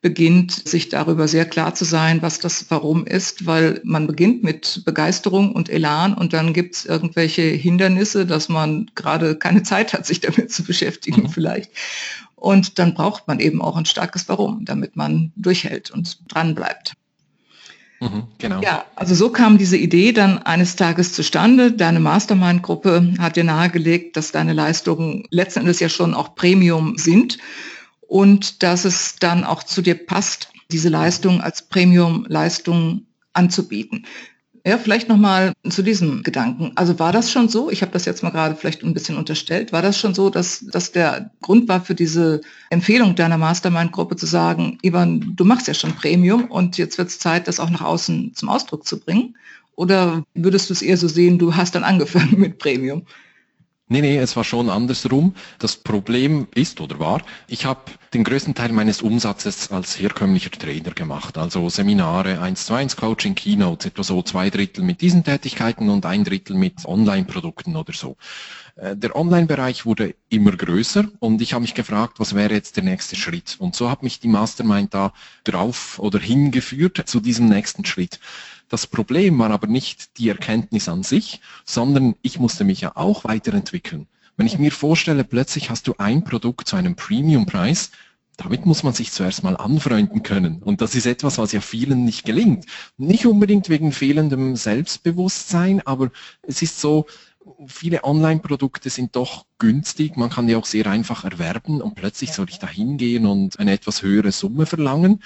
beginnt, 0.03 0.67
sich 0.67 0.89
darüber 0.89 1.29
sehr 1.29 1.45
klar 1.45 1.75
zu 1.75 1.85
sein, 1.85 2.23
was 2.23 2.39
das 2.39 2.67
Warum 2.71 3.07
ist, 3.07 3.47
weil 3.47 3.81
man 3.85 4.07
beginnt 4.07 4.43
mit 4.43 4.83
Begeisterung 4.87 5.53
und 5.53 5.69
Elan 5.69 6.15
und 6.15 6.33
dann 6.33 6.55
gibt 6.55 6.75
es 6.75 6.87
irgendwelche 6.87 7.43
Hindernisse, 7.43 8.25
dass 8.25 8.49
man 8.49 8.91
gerade 8.95 9.37
keine 9.37 9.63
Zeit 9.63 9.93
hat, 9.93 10.07
sich 10.07 10.21
damit 10.21 10.51
zu 10.53 10.65
beschäftigen 10.65 11.25
mhm. 11.25 11.29
vielleicht. 11.29 11.71
Und 12.35 12.79
dann 12.79 12.95
braucht 12.95 13.29
man 13.29 13.41
eben 13.41 13.61
auch 13.61 13.77
ein 13.77 13.85
starkes 13.85 14.27
Warum, 14.29 14.65
damit 14.65 14.97
man 14.97 15.33
durchhält 15.37 15.91
und 15.91 16.19
dran 16.33 16.55
bleibt. 16.55 16.95
Mhm, 18.01 18.23
genau. 18.39 18.63
Ja, 18.63 18.87
also 18.97 19.15
so 19.15 19.29
kam 19.29 19.59
diese 19.59 19.77
Idee 19.77 20.13
dann 20.13 20.39
eines 20.39 20.77
Tages 20.77 21.13
zustande. 21.13 21.73
Deine 21.73 22.01
Mastermind-Gruppe 22.01 23.13
hat 23.19 23.37
dir 23.37 23.45
nahegelegt, 23.45 24.17
dass 24.17 24.33
deine 24.33 24.55
Leistungen 24.55 25.27
letzten 25.31 25.61
Endes 25.61 25.81
ja 25.81 25.91
schon 25.91 26.15
auch 26.15 26.35
Premium 26.35 26.97
sind 26.97 27.37
und 28.11 28.65
dass 28.65 28.85
es 28.85 29.17
dann 29.21 29.45
auch 29.45 29.63
zu 29.63 29.83
dir 29.83 29.95
passt, 29.95 30.49
diese 30.73 30.89
Leistung 30.89 31.41
als 31.41 31.63
Premium-Leistung 31.63 33.07
anzubieten. 33.35 34.05
Ja, 34.67 34.79
vielleicht 34.79 35.09
nochmal 35.09 35.53
zu 35.69 35.83
diesem 35.83 36.25
Gedanken. 36.25 36.73
Also 36.75 36.99
war 36.99 37.13
das 37.13 37.31
schon 37.31 37.49
so, 37.49 37.71
ich 37.71 37.83
habe 37.83 37.93
das 37.93 38.07
jetzt 38.07 38.25
mal 38.25 38.31
gerade 38.31 38.57
vielleicht 38.57 38.83
ein 38.83 38.95
bisschen 38.95 39.17
unterstellt, 39.17 39.73
war 39.73 39.81
das 39.81 39.97
schon 39.97 40.13
so, 40.13 40.29
dass, 40.29 40.67
dass 40.73 40.91
der 40.91 41.31
Grund 41.41 41.69
war 41.69 41.83
für 41.83 41.95
diese 41.95 42.41
Empfehlung 42.69 43.15
deiner 43.15 43.39
Mastermind-Gruppe 43.39 44.17
zu 44.17 44.27
sagen, 44.27 44.79
Ivan, 44.83 45.35
du 45.37 45.45
machst 45.45 45.69
ja 45.69 45.75
schon 45.75 45.95
Premium 45.95 46.47
und 46.47 46.79
jetzt 46.79 46.99
wird 46.99 47.09
es 47.09 47.21
Zeit, 47.21 47.47
das 47.47 47.61
auch 47.61 47.71
nach 47.71 47.83
außen 47.83 48.35
zum 48.35 48.49
Ausdruck 48.49 48.87
zu 48.87 48.99
bringen? 48.99 49.37
Oder 49.77 50.25
würdest 50.35 50.69
du 50.69 50.75
es 50.75 50.83
eher 50.83 50.97
so 50.97 51.07
sehen, 51.07 51.39
du 51.39 51.55
hast 51.55 51.77
dann 51.77 51.85
angefangen 51.93 52.41
mit 52.41 52.59
Premium? 52.59 53.07
Nee, 53.93 54.03
nee, 54.03 54.19
es 54.19 54.37
war 54.37 54.45
schon 54.45 54.71
andersrum. 54.71 55.35
Das 55.59 55.75
Problem 55.75 56.47
ist 56.55 56.81
oder 56.81 57.01
war, 57.01 57.23
ich 57.49 57.65
habe 57.65 57.81
den 58.15 58.23
größten 58.23 58.55
Teil 58.55 58.71
meines 58.71 59.03
Umsatzes 59.03 59.73
als 59.73 59.99
herkömmlicher 59.99 60.53
Trainer 60.53 60.93
gemacht. 60.93 61.37
Also 61.37 61.69
Seminare, 61.69 62.41
1 62.41 62.67
zu 62.67 62.75
1 62.75 62.95
Coaching, 62.97 63.35
Keynotes, 63.35 63.87
etwa 63.87 64.05
so 64.05 64.23
zwei 64.23 64.49
Drittel 64.49 64.85
mit 64.85 65.01
diesen 65.01 65.25
Tätigkeiten 65.25 65.89
und 65.91 66.07
ein 66.07 66.23
Drittel 66.23 66.55
mit 66.55 66.85
Online-Produkten 66.85 67.75
oder 67.75 67.93
so. 67.93 68.17
Äh, 68.81 68.97
der 68.97 69.15
Online-Bereich 69.15 69.87
wurde 69.87 70.15
immer 70.29 70.53
größer 70.53 71.05
und 71.19 71.41
ich 71.43 71.53
habe 71.53 71.63
mich 71.63 71.75
gefragt, 71.75 72.19
was 72.19 72.35
wäre 72.35 72.55
jetzt 72.55 72.77
der 72.77 72.85
nächste 72.85 73.17
Schritt? 73.17 73.57
Und 73.59 73.77
so 73.77 73.91
hat 73.91 74.03
mich 74.03 74.21
die 74.21 74.29
Mastermind 74.29 74.95
da 74.95 75.13
drauf 75.45 75.99
oder 75.99 76.19
hingeführt 76.19 77.03
zu 77.07 77.21
diesem 77.21 77.49
nächsten 77.49 77.85
Schritt. 77.85 78.21
Das 78.69 78.87
Problem 78.87 79.39
war 79.39 79.51
aber 79.51 79.67
nicht 79.67 80.19
die 80.19 80.29
Erkenntnis 80.29 80.89
an 80.89 81.03
sich, 81.03 81.41
sondern 81.65 82.15
ich 82.23 82.39
musste 82.39 82.65
mich 82.65 82.81
ja 82.81 82.93
auch 82.95 83.25
weiterentwickeln. 83.25 84.07
Wenn 84.37 84.47
ich 84.47 84.59
mir 84.59 84.73
vorstelle, 84.73 85.25
plötzlich 85.25 85.69
hast 85.69 85.87
du 85.87 85.95
ein 85.99 86.25
Produkt 86.25 86.69
zu 86.69 86.77
einem 86.77 86.95
Premium-Preis, 86.95 87.91
damit 88.37 88.65
muss 88.65 88.83
man 88.83 88.95
sich 88.95 89.13
zuerst 89.13 89.43
mal 89.43 89.57
anfreunden 89.57 90.23
können. 90.23 90.63
Und 90.63 90.81
das 90.81 90.95
ist 90.95 91.05
etwas, 91.05 91.37
was 91.37 91.53
ja 91.53 91.61
vielen 91.61 92.07
nicht 92.07 92.25
gelingt. 92.25 92.65
Nicht 92.97 93.27
unbedingt 93.27 93.69
wegen 93.69 93.93
fehlendem 93.93 94.57
Selbstbewusstsein, 94.57 95.87
aber 95.87 96.11
es 96.41 96.63
ist 96.63 96.81
so, 96.81 97.07
viele 97.67 98.05
Online-Produkte 98.05 98.91
sind 98.91 99.17
doch 99.17 99.47
günstig, 99.59 100.17
man 100.17 100.31
kann 100.31 100.47
die 100.47 100.57
auch 100.57 100.67
sehr 100.67 100.87
einfach 100.87 101.25
erwerben 101.25 101.81
und 101.81 101.95
plötzlich 101.95 102.33
soll 102.33 102.49
ich 102.49 102.59
da 102.59 102.69
hingehen 102.69 103.27
und 103.27 103.59
eine 103.59 103.73
etwas 103.73 104.03
höhere 104.03 104.33
Summe 104.33 104.67
verlangen 104.67 105.23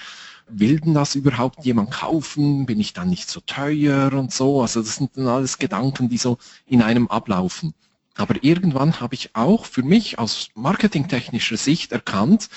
will 0.47 0.79
denn 0.79 0.93
das 0.93 1.15
überhaupt 1.15 1.65
jemand 1.65 1.91
kaufen? 1.91 2.65
Bin 2.65 2.79
ich 2.79 2.93
dann 2.93 3.09
nicht 3.09 3.29
so 3.29 3.39
teuer 3.41 4.13
und 4.13 4.33
so? 4.33 4.61
Also 4.61 4.81
das 4.81 4.95
sind 4.95 5.17
dann 5.17 5.27
alles 5.27 5.57
Gedanken, 5.57 6.09
die 6.09 6.17
so 6.17 6.37
in 6.65 6.81
einem 6.81 7.07
ablaufen. 7.07 7.73
Aber 8.17 8.35
irgendwann 8.43 9.01
habe 9.01 9.15
ich 9.15 9.35
auch 9.35 9.65
für 9.65 9.83
mich 9.83 10.19
aus 10.19 10.49
marketingtechnischer 10.55 11.57
Sicht 11.57 11.91
erkannt, 11.91 12.49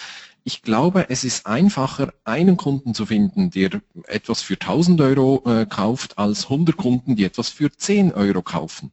ich 0.44 0.62
glaube, 0.62 1.10
es 1.10 1.24
ist 1.24 1.46
einfacher, 1.46 2.12
einen 2.24 2.56
Kunden 2.56 2.94
zu 2.94 3.06
finden, 3.06 3.50
der 3.50 3.82
etwas 4.04 4.42
für 4.42 4.54
1000 4.54 5.00
Euro 5.00 5.42
äh, 5.46 5.66
kauft, 5.66 6.18
als 6.18 6.44
100 6.44 6.76
Kunden, 6.76 7.16
die 7.16 7.24
etwas 7.24 7.48
für 7.50 7.70
10 7.70 8.12
Euro 8.12 8.42
kaufen. 8.42 8.92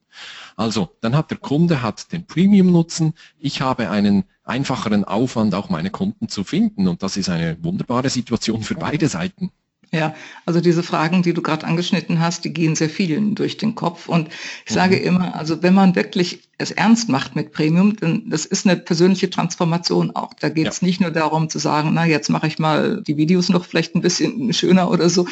Also, 0.56 0.90
dann 1.02 1.16
hat 1.16 1.32
der 1.32 1.38
Kunde 1.38 1.82
hat 1.82 2.12
den 2.12 2.26
Premium-Nutzen, 2.26 3.14
ich 3.40 3.62
habe 3.62 3.90
einen 3.90 4.26
einfacheren 4.44 5.04
Aufwand, 5.04 5.56
auch 5.56 5.70
meine 5.70 5.90
Kunden 5.90 6.30
zu 6.30 6.44
finden. 6.44 6.88
Und 6.88 7.04
das 7.04 7.18
ist 7.18 7.30
eine 7.30 7.58
wunderbare 7.64 8.10
Situation 8.10 8.64
für 8.64 8.76
beide 8.76 9.08
Seiten. 9.08 9.52
Ja, 9.92 10.16
also 10.46 10.62
diese 10.62 10.84
Fragen, 10.84 11.24
die 11.24 11.34
du 11.34 11.42
gerade 11.42 11.66
angeschnitten 11.66 12.20
hast, 12.20 12.44
die 12.44 12.54
gehen 12.54 12.76
sehr 12.76 12.90
vielen 12.90 13.36
durch 13.36 13.58
den 13.58 13.76
Kopf. 13.76 14.10
Und 14.10 14.30
ich 14.66 14.72
mhm. 14.72 14.76
sage 14.76 14.98
immer, 14.98 15.36
also 15.36 15.62
wenn 15.64 15.74
man 15.74 15.96
wirklich 15.96 16.42
es 16.58 16.72
ernst 16.72 17.10
macht 17.10 17.36
mit 17.36 17.52
Premium, 17.52 17.96
dann 17.98 18.30
das 18.30 18.46
ist 18.46 18.66
eine 18.66 18.78
persönliche 18.78 19.30
Transformation 19.30 20.12
auch. 20.16 20.34
Da 20.34 20.50
geht 20.50 20.68
es 20.68 20.82
ja. 20.82 20.88
nicht 20.88 21.02
nur 21.02 21.12
darum 21.12 21.50
zu 21.50 21.60
sagen, 21.60 21.92
na 21.94 22.06
jetzt 22.06 22.30
mache 22.30 22.48
ich 22.48 22.60
mal 22.60 23.02
die 23.06 23.18
Videos 23.18 23.50
noch 23.50 23.66
vielleicht 23.66 23.96
ein 23.96 24.02
bisschen 24.02 24.54
schöner 24.54 24.90
oder 24.90 25.10
so, 25.10 25.28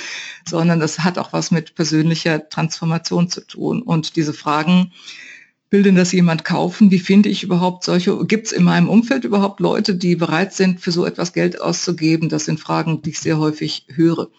sondern 0.48 0.80
das 0.80 1.00
hat 1.00 1.18
auch 1.18 1.34
was 1.34 1.52
mit 1.52 1.76
persönlicher 1.76 2.50
Transformation 2.50 3.30
zu 3.30 3.46
tun. 3.46 3.82
Und 3.82 4.16
diese 4.16 4.34
Fragen, 4.34 4.92
will 5.74 5.84
denn 5.84 5.96
das 5.96 6.12
jemand 6.12 6.46
kaufen? 6.46 6.92
Wie 6.92 7.00
finde 7.00 7.30
ich 7.30 7.44
überhaupt 7.44 7.84
solche? 7.84 8.26
Gibt 8.26 8.46
es 8.46 8.52
in 8.52 8.64
meinem 8.64 8.88
Umfeld 8.88 9.26
überhaupt 9.26 9.60
Leute, 9.60 9.96
die 9.96 10.16
bereit 10.16 10.54
sind, 10.54 10.80
für 10.80 10.92
so 10.92 11.04
etwas 11.04 11.34
Geld 11.34 11.60
auszugeben? 11.60 12.30
Das 12.30 12.46
sind 12.46 12.60
Fragen, 12.60 13.02
die 13.02 13.10
ich 13.10 13.20
sehr 13.20 13.40
häufig 13.40 13.88
höre. 13.90 14.30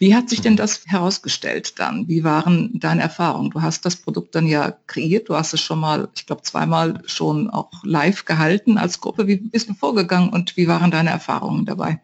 Wie 0.00 0.14
hat 0.16 0.30
sich 0.30 0.40
denn 0.40 0.56
das 0.56 0.86
herausgestellt 0.86 1.78
dann? 1.78 2.08
Wie 2.08 2.24
waren 2.24 2.80
deine 2.80 3.02
Erfahrungen? 3.02 3.50
Du 3.50 3.60
hast 3.60 3.84
das 3.84 3.96
Produkt 3.96 4.34
dann 4.34 4.46
ja 4.46 4.72
kreiert, 4.86 5.28
du 5.28 5.36
hast 5.36 5.52
es 5.52 5.60
schon 5.60 5.78
mal, 5.78 6.08
ich 6.14 6.24
glaube, 6.24 6.40
zweimal 6.42 7.02
schon 7.04 7.50
auch 7.50 7.70
live 7.84 8.24
gehalten 8.24 8.78
als 8.78 9.00
Gruppe. 9.00 9.26
Wie 9.26 9.36
bist 9.36 9.68
du 9.68 9.74
vorgegangen 9.74 10.30
und 10.30 10.56
wie 10.56 10.68
waren 10.68 10.90
deine 10.90 11.10
Erfahrungen 11.10 11.66
dabei? 11.66 12.00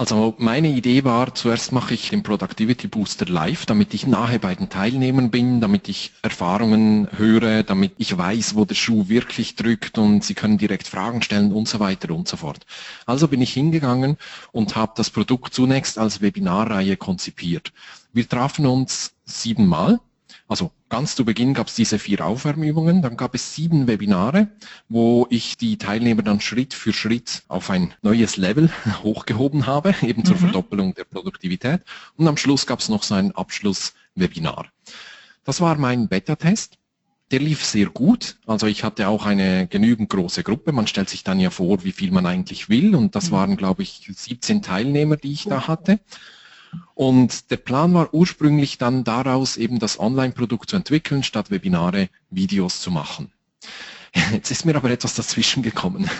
Also 0.00 0.34
meine 0.38 0.68
Idee 0.68 1.04
war, 1.04 1.34
zuerst 1.34 1.72
mache 1.72 1.92
ich 1.92 2.08
den 2.08 2.22
Productivity 2.22 2.88
Booster 2.88 3.26
live, 3.26 3.66
damit 3.66 3.92
ich 3.92 4.06
nahe 4.06 4.38
bei 4.38 4.54
den 4.54 4.70
Teilnehmern 4.70 5.30
bin, 5.30 5.60
damit 5.60 5.90
ich 5.90 6.12
Erfahrungen 6.22 7.06
höre, 7.18 7.64
damit 7.64 7.92
ich 7.98 8.16
weiß, 8.16 8.54
wo 8.54 8.64
der 8.64 8.76
Schuh 8.76 9.10
wirklich 9.10 9.56
drückt 9.56 9.98
und 9.98 10.24
sie 10.24 10.32
können 10.32 10.56
direkt 10.56 10.88
Fragen 10.88 11.20
stellen 11.20 11.52
und 11.52 11.68
so 11.68 11.80
weiter 11.80 12.14
und 12.14 12.26
so 12.28 12.38
fort. 12.38 12.64
Also 13.04 13.28
bin 13.28 13.42
ich 13.42 13.52
hingegangen 13.52 14.16
und 14.52 14.74
habe 14.74 14.92
das 14.96 15.10
Produkt 15.10 15.52
zunächst 15.52 15.98
als 15.98 16.22
Webinarreihe 16.22 16.96
konzipiert. 16.96 17.70
Wir 18.14 18.26
trafen 18.26 18.64
uns 18.64 19.12
siebenmal 19.26 20.00
also 20.50 20.72
ganz 20.88 21.14
zu 21.14 21.24
Beginn 21.24 21.54
gab 21.54 21.68
es 21.68 21.76
diese 21.76 22.00
vier 22.00 22.26
Aufwärmübungen, 22.26 23.02
dann 23.02 23.16
gab 23.16 23.36
es 23.36 23.54
sieben 23.54 23.86
Webinare, 23.86 24.48
wo 24.88 25.28
ich 25.30 25.56
die 25.56 25.78
Teilnehmer 25.78 26.22
dann 26.22 26.40
Schritt 26.40 26.74
für 26.74 26.92
Schritt 26.92 27.44
auf 27.46 27.70
ein 27.70 27.94
neues 28.02 28.36
Level 28.36 28.68
hochgehoben 29.04 29.68
habe, 29.68 29.94
eben 30.02 30.24
zur 30.24 30.34
mhm. 30.34 30.40
Verdoppelung 30.40 30.94
der 30.94 31.04
Produktivität. 31.04 31.82
Und 32.16 32.26
am 32.26 32.36
Schluss 32.36 32.66
gab 32.66 32.80
es 32.80 32.88
noch 32.88 33.04
so 33.04 33.14
ein 33.14 33.30
Abschlusswebinar. 33.30 34.66
Das 35.44 35.60
war 35.60 35.76
mein 35.76 36.08
Beta-Test. 36.08 36.78
Der 37.30 37.38
lief 37.38 37.64
sehr 37.64 37.86
gut. 37.86 38.36
Also 38.44 38.66
ich 38.66 38.82
hatte 38.82 39.06
auch 39.06 39.26
eine 39.26 39.68
genügend 39.68 40.10
große 40.10 40.42
Gruppe. 40.42 40.72
Man 40.72 40.88
stellt 40.88 41.08
sich 41.08 41.22
dann 41.22 41.38
ja 41.38 41.50
vor, 41.50 41.84
wie 41.84 41.92
viel 41.92 42.10
man 42.10 42.26
eigentlich 42.26 42.68
will. 42.68 42.96
Und 42.96 43.14
das 43.14 43.30
mhm. 43.30 43.34
waren, 43.34 43.56
glaube 43.56 43.84
ich, 43.84 44.10
17 44.12 44.62
Teilnehmer, 44.62 45.16
die 45.16 45.30
ich 45.30 45.44
da 45.44 45.68
hatte. 45.68 46.00
Und 46.94 47.50
der 47.50 47.56
Plan 47.56 47.94
war 47.94 48.12
ursprünglich 48.12 48.78
dann 48.78 49.04
daraus 49.04 49.56
eben 49.56 49.78
das 49.78 49.98
Online-Produkt 49.98 50.70
zu 50.70 50.76
entwickeln, 50.76 51.22
statt 51.22 51.50
Webinare 51.50 52.08
Videos 52.30 52.80
zu 52.80 52.90
machen. 52.90 53.32
Jetzt 54.32 54.50
ist 54.50 54.64
mir 54.64 54.74
aber 54.74 54.90
etwas 54.90 55.14
dazwischen 55.14 55.62
gekommen. 55.62 56.10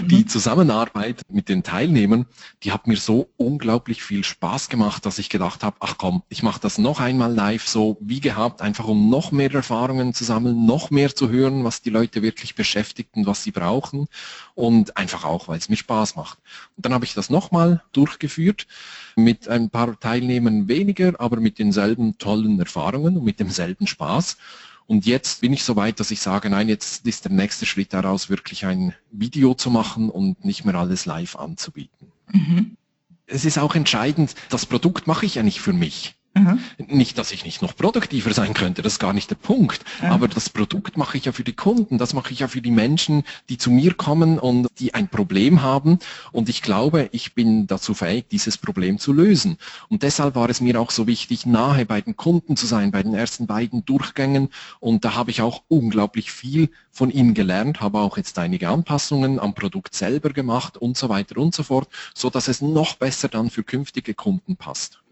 Mhm. 0.00 0.08
Die 0.08 0.26
Zusammenarbeit 0.26 1.20
mit 1.30 1.48
den 1.48 1.62
Teilnehmern, 1.62 2.26
die 2.62 2.72
hat 2.72 2.86
mir 2.86 2.96
so 2.96 3.28
unglaublich 3.36 4.02
viel 4.02 4.24
Spaß 4.24 4.68
gemacht, 4.68 5.04
dass 5.04 5.18
ich 5.18 5.28
gedacht 5.28 5.62
habe, 5.62 5.76
ach 5.80 5.96
komm, 5.98 6.22
ich 6.28 6.42
mache 6.42 6.60
das 6.60 6.78
noch 6.78 7.00
einmal 7.00 7.32
live 7.32 7.66
so 7.66 7.98
wie 8.00 8.20
gehabt, 8.20 8.62
einfach 8.62 8.86
um 8.86 9.10
noch 9.10 9.30
mehr 9.30 9.52
Erfahrungen 9.52 10.14
zu 10.14 10.24
sammeln, 10.24 10.64
noch 10.64 10.90
mehr 10.90 11.14
zu 11.14 11.28
hören, 11.28 11.64
was 11.64 11.82
die 11.82 11.90
Leute 11.90 12.22
wirklich 12.22 12.54
beschäftigt 12.54 13.10
und 13.14 13.26
was 13.26 13.42
sie 13.42 13.50
brauchen 13.50 14.08
und 14.54 14.96
einfach 14.96 15.24
auch, 15.24 15.48
weil 15.48 15.58
es 15.58 15.68
mir 15.68 15.76
Spaß 15.76 16.16
macht. 16.16 16.38
Und 16.76 16.86
dann 16.86 16.94
habe 16.94 17.04
ich 17.04 17.14
das 17.14 17.28
nochmal 17.28 17.82
durchgeführt 17.92 18.66
mit 19.16 19.48
ein 19.48 19.70
paar 19.70 19.98
Teilnehmern 19.98 20.68
weniger, 20.68 21.12
aber 21.18 21.40
mit 21.40 21.58
denselben 21.58 22.16
tollen 22.18 22.58
Erfahrungen 22.58 23.18
und 23.18 23.24
mit 23.24 23.38
demselben 23.38 23.86
Spaß. 23.86 24.38
Und 24.86 25.06
jetzt 25.06 25.40
bin 25.40 25.52
ich 25.52 25.64
so 25.64 25.76
weit, 25.76 25.98
dass 26.00 26.10
ich 26.10 26.20
sage, 26.20 26.50
nein, 26.50 26.68
jetzt 26.68 27.06
ist 27.06 27.24
der 27.24 27.32
nächste 27.32 27.64
Schritt 27.64 27.92
daraus, 27.92 28.28
wirklich 28.28 28.66
ein 28.66 28.94
Video 29.10 29.54
zu 29.54 29.70
machen 29.70 30.10
und 30.10 30.44
nicht 30.44 30.64
mehr 30.64 30.74
alles 30.74 31.06
live 31.06 31.36
anzubieten. 31.36 32.12
Mhm. 32.30 32.76
Es 33.26 33.44
ist 33.44 33.58
auch 33.58 33.74
entscheidend, 33.74 34.34
das 34.50 34.66
Produkt 34.66 35.06
mache 35.06 35.24
ich 35.24 35.36
ja 35.36 35.42
nicht 35.42 35.60
für 35.60 35.72
mich. 35.72 36.16
Mhm. 36.34 36.58
Nicht, 36.88 37.16
dass 37.16 37.30
ich 37.30 37.44
nicht 37.44 37.62
noch 37.62 37.76
produktiver 37.76 38.34
sein 38.34 38.54
könnte, 38.54 38.82
das 38.82 38.94
ist 38.94 38.98
gar 38.98 39.12
nicht 39.12 39.30
der 39.30 39.36
Punkt. 39.36 39.84
Mhm. 40.02 40.10
Aber 40.10 40.26
das 40.26 40.50
Produkt 40.50 40.96
mache 40.96 41.16
ich 41.16 41.26
ja 41.26 41.32
für 41.32 41.44
die 41.44 41.52
Kunden, 41.52 41.96
das 41.96 42.12
mache 42.12 42.32
ich 42.32 42.40
ja 42.40 42.48
für 42.48 42.60
die 42.60 42.72
Menschen, 42.72 43.22
die 43.48 43.56
zu 43.56 43.70
mir 43.70 43.94
kommen 43.94 44.40
und 44.40 44.66
die 44.78 44.94
ein 44.94 45.08
Problem 45.08 45.62
haben. 45.62 46.00
Und 46.32 46.48
ich 46.48 46.60
glaube, 46.60 47.08
ich 47.12 47.34
bin 47.34 47.68
dazu 47.68 47.94
fähig, 47.94 48.26
dieses 48.28 48.58
Problem 48.58 48.98
zu 48.98 49.12
lösen. 49.12 49.58
Und 49.88 50.02
deshalb 50.02 50.34
war 50.34 50.50
es 50.50 50.60
mir 50.60 50.80
auch 50.80 50.90
so 50.90 51.06
wichtig, 51.06 51.46
nahe 51.46 51.86
bei 51.86 52.00
den 52.00 52.16
Kunden 52.16 52.56
zu 52.56 52.66
sein, 52.66 52.90
bei 52.90 53.02
den 53.04 53.14
ersten 53.14 53.46
beiden 53.46 53.84
Durchgängen. 53.84 54.48
Und 54.80 55.04
da 55.04 55.14
habe 55.14 55.30
ich 55.30 55.40
auch 55.40 55.62
unglaublich 55.68 56.32
viel 56.32 56.70
von 56.90 57.10
ihnen 57.10 57.34
gelernt, 57.34 57.80
habe 57.80 58.00
auch 58.00 58.16
jetzt 58.16 58.38
einige 58.40 58.68
Anpassungen 58.68 59.38
am 59.38 59.54
Produkt 59.54 59.94
selber 59.94 60.30
gemacht 60.30 60.76
und 60.76 60.96
so 60.96 61.08
weiter 61.08 61.38
und 61.38 61.54
so 61.54 61.62
fort, 61.62 61.88
so 62.12 62.28
dass 62.28 62.48
es 62.48 62.60
noch 62.60 62.96
besser 62.96 63.28
dann 63.28 63.50
für 63.50 63.62
künftige 63.62 64.14
Kunden 64.14 64.56
passt 64.56 65.03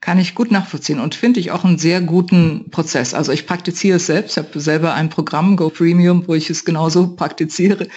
kann 0.00 0.18
ich 0.18 0.34
gut 0.34 0.50
nachvollziehen 0.50 1.00
und 1.00 1.14
finde 1.14 1.40
ich 1.40 1.50
auch 1.50 1.64
einen 1.64 1.78
sehr 1.78 2.00
guten 2.00 2.70
Prozess. 2.70 3.14
Also 3.14 3.32
ich 3.32 3.46
praktiziere 3.46 3.96
es 3.96 4.06
selbst, 4.06 4.36
habe 4.36 4.60
selber 4.60 4.94
ein 4.94 5.08
Programm, 5.08 5.56
Go 5.56 5.70
Premium, 5.70 6.28
wo 6.28 6.34
ich 6.34 6.50
es 6.50 6.64
genauso 6.64 7.16
praktiziere. 7.16 7.88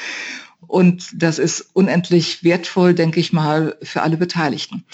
Und 0.66 1.10
das 1.16 1.40
ist 1.40 1.70
unendlich 1.74 2.44
wertvoll, 2.44 2.94
denke 2.94 3.20
ich 3.20 3.34
mal, 3.34 3.78
für 3.82 4.02
alle 4.02 4.18
Beteiligten. 4.18 4.86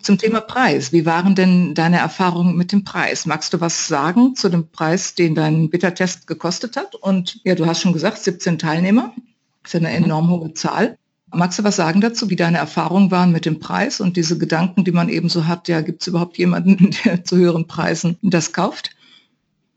Zum 0.00 0.16
Thema 0.16 0.40
Preis. 0.40 0.92
Wie 0.92 1.04
waren 1.04 1.34
denn 1.34 1.74
deine 1.74 1.98
Erfahrungen 1.98 2.56
mit 2.56 2.72
dem 2.72 2.84
Preis? 2.84 3.26
Magst 3.26 3.52
du 3.52 3.60
was 3.60 3.86
sagen 3.86 4.34
zu 4.34 4.48
dem 4.48 4.70
Preis, 4.70 5.14
den 5.14 5.34
dein 5.34 5.70
Beta-Test 5.70 6.26
gekostet 6.26 6.76
hat? 6.76 6.94
Und 6.94 7.40
ja, 7.44 7.54
du 7.54 7.66
hast 7.66 7.82
schon 7.82 7.92
gesagt, 7.92 8.18
17 8.18 8.58
Teilnehmer. 8.58 9.14
Das 9.62 9.74
ist 9.74 9.80
eine 9.80 9.90
enorm 9.90 10.30
hohe 10.30 10.54
Zahl. 10.54 10.96
Magst 11.32 11.58
du 11.58 11.64
was 11.64 11.76
sagen 11.76 12.00
dazu, 12.00 12.30
wie 12.30 12.36
deine 12.36 12.58
Erfahrungen 12.58 13.10
waren 13.10 13.32
mit 13.32 13.44
dem 13.46 13.60
Preis 13.60 14.00
und 14.00 14.16
diese 14.16 14.38
Gedanken, 14.38 14.84
die 14.84 14.92
man 14.92 15.08
eben 15.08 15.28
so 15.28 15.46
hat, 15.46 15.68
ja, 15.68 15.80
gibt 15.80 16.02
es 16.02 16.08
überhaupt 16.08 16.38
jemanden, 16.38 16.90
der 17.04 17.24
zu 17.24 17.36
höheren 17.36 17.66
Preisen 17.66 18.18
das 18.22 18.52
kauft? 18.52 18.90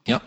Ja, 0.08 0.22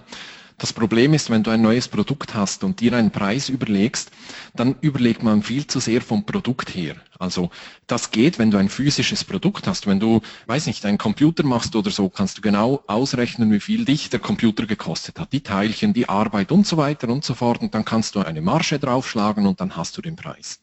das 0.58 0.72
Problem 0.72 1.12
ist, 1.12 1.28
wenn 1.28 1.42
du 1.42 1.50
ein 1.50 1.60
neues 1.60 1.86
Produkt 1.86 2.34
hast 2.34 2.64
und 2.64 2.80
dir 2.80 2.94
einen 2.94 3.10
Preis 3.10 3.50
überlegst, 3.50 4.10
dann 4.54 4.74
überlegt 4.80 5.22
man 5.22 5.42
viel 5.42 5.66
zu 5.66 5.80
sehr 5.80 6.00
vom 6.00 6.24
Produkt 6.24 6.74
her. 6.74 6.96
Also 7.18 7.50
das 7.86 8.10
geht, 8.10 8.38
wenn 8.38 8.50
du 8.50 8.56
ein 8.56 8.70
physisches 8.70 9.22
Produkt 9.22 9.66
hast. 9.66 9.86
Wenn 9.86 10.00
du, 10.00 10.22
weiß 10.46 10.66
nicht, 10.66 10.86
einen 10.86 10.96
Computer 10.96 11.44
machst 11.44 11.76
oder 11.76 11.90
so, 11.90 12.08
kannst 12.08 12.38
du 12.38 12.40
genau 12.40 12.82
ausrechnen, 12.86 13.52
wie 13.52 13.60
viel 13.60 13.84
dich 13.84 14.08
der 14.08 14.20
Computer 14.20 14.64
gekostet 14.64 15.20
hat. 15.20 15.30
Die 15.34 15.42
Teilchen, 15.42 15.92
die 15.92 16.08
Arbeit 16.08 16.50
und 16.50 16.66
so 16.66 16.78
weiter 16.78 17.10
und 17.10 17.22
so 17.22 17.34
fort. 17.34 17.60
Und 17.60 17.74
dann 17.74 17.84
kannst 17.84 18.14
du 18.14 18.20
eine 18.20 18.40
Marge 18.40 18.78
draufschlagen 18.78 19.46
und 19.46 19.60
dann 19.60 19.76
hast 19.76 19.98
du 19.98 20.02
den 20.02 20.16
Preis. 20.16 20.60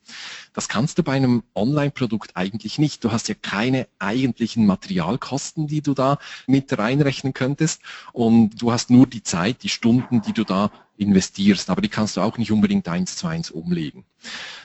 Das 0.53 0.69
kannst 0.69 0.97
du 0.97 1.03
bei 1.03 1.13
einem 1.13 1.43
Online-Produkt 1.55 2.35
eigentlich 2.35 2.79
nicht. 2.79 3.03
Du 3.03 3.11
hast 3.11 3.27
ja 3.27 3.35
keine 3.35 3.87
eigentlichen 3.99 4.65
Materialkosten, 4.65 5.67
die 5.67 5.81
du 5.81 5.93
da 5.93 6.19
mit 6.47 6.77
reinrechnen 6.77 7.33
könntest. 7.33 7.81
Und 8.11 8.61
du 8.61 8.71
hast 8.71 8.89
nur 8.89 9.07
die 9.07 9.23
Zeit, 9.23 9.63
die 9.63 9.69
Stunden, 9.69 10.21
die 10.21 10.33
du 10.33 10.43
da 10.43 10.71
investierst. 10.97 11.69
Aber 11.69 11.81
die 11.81 11.89
kannst 11.89 12.17
du 12.17 12.21
auch 12.21 12.37
nicht 12.37 12.51
unbedingt 12.51 12.87
eins 12.87 13.15
zu 13.15 13.27
eins 13.27 13.49
umlegen. 13.49 14.05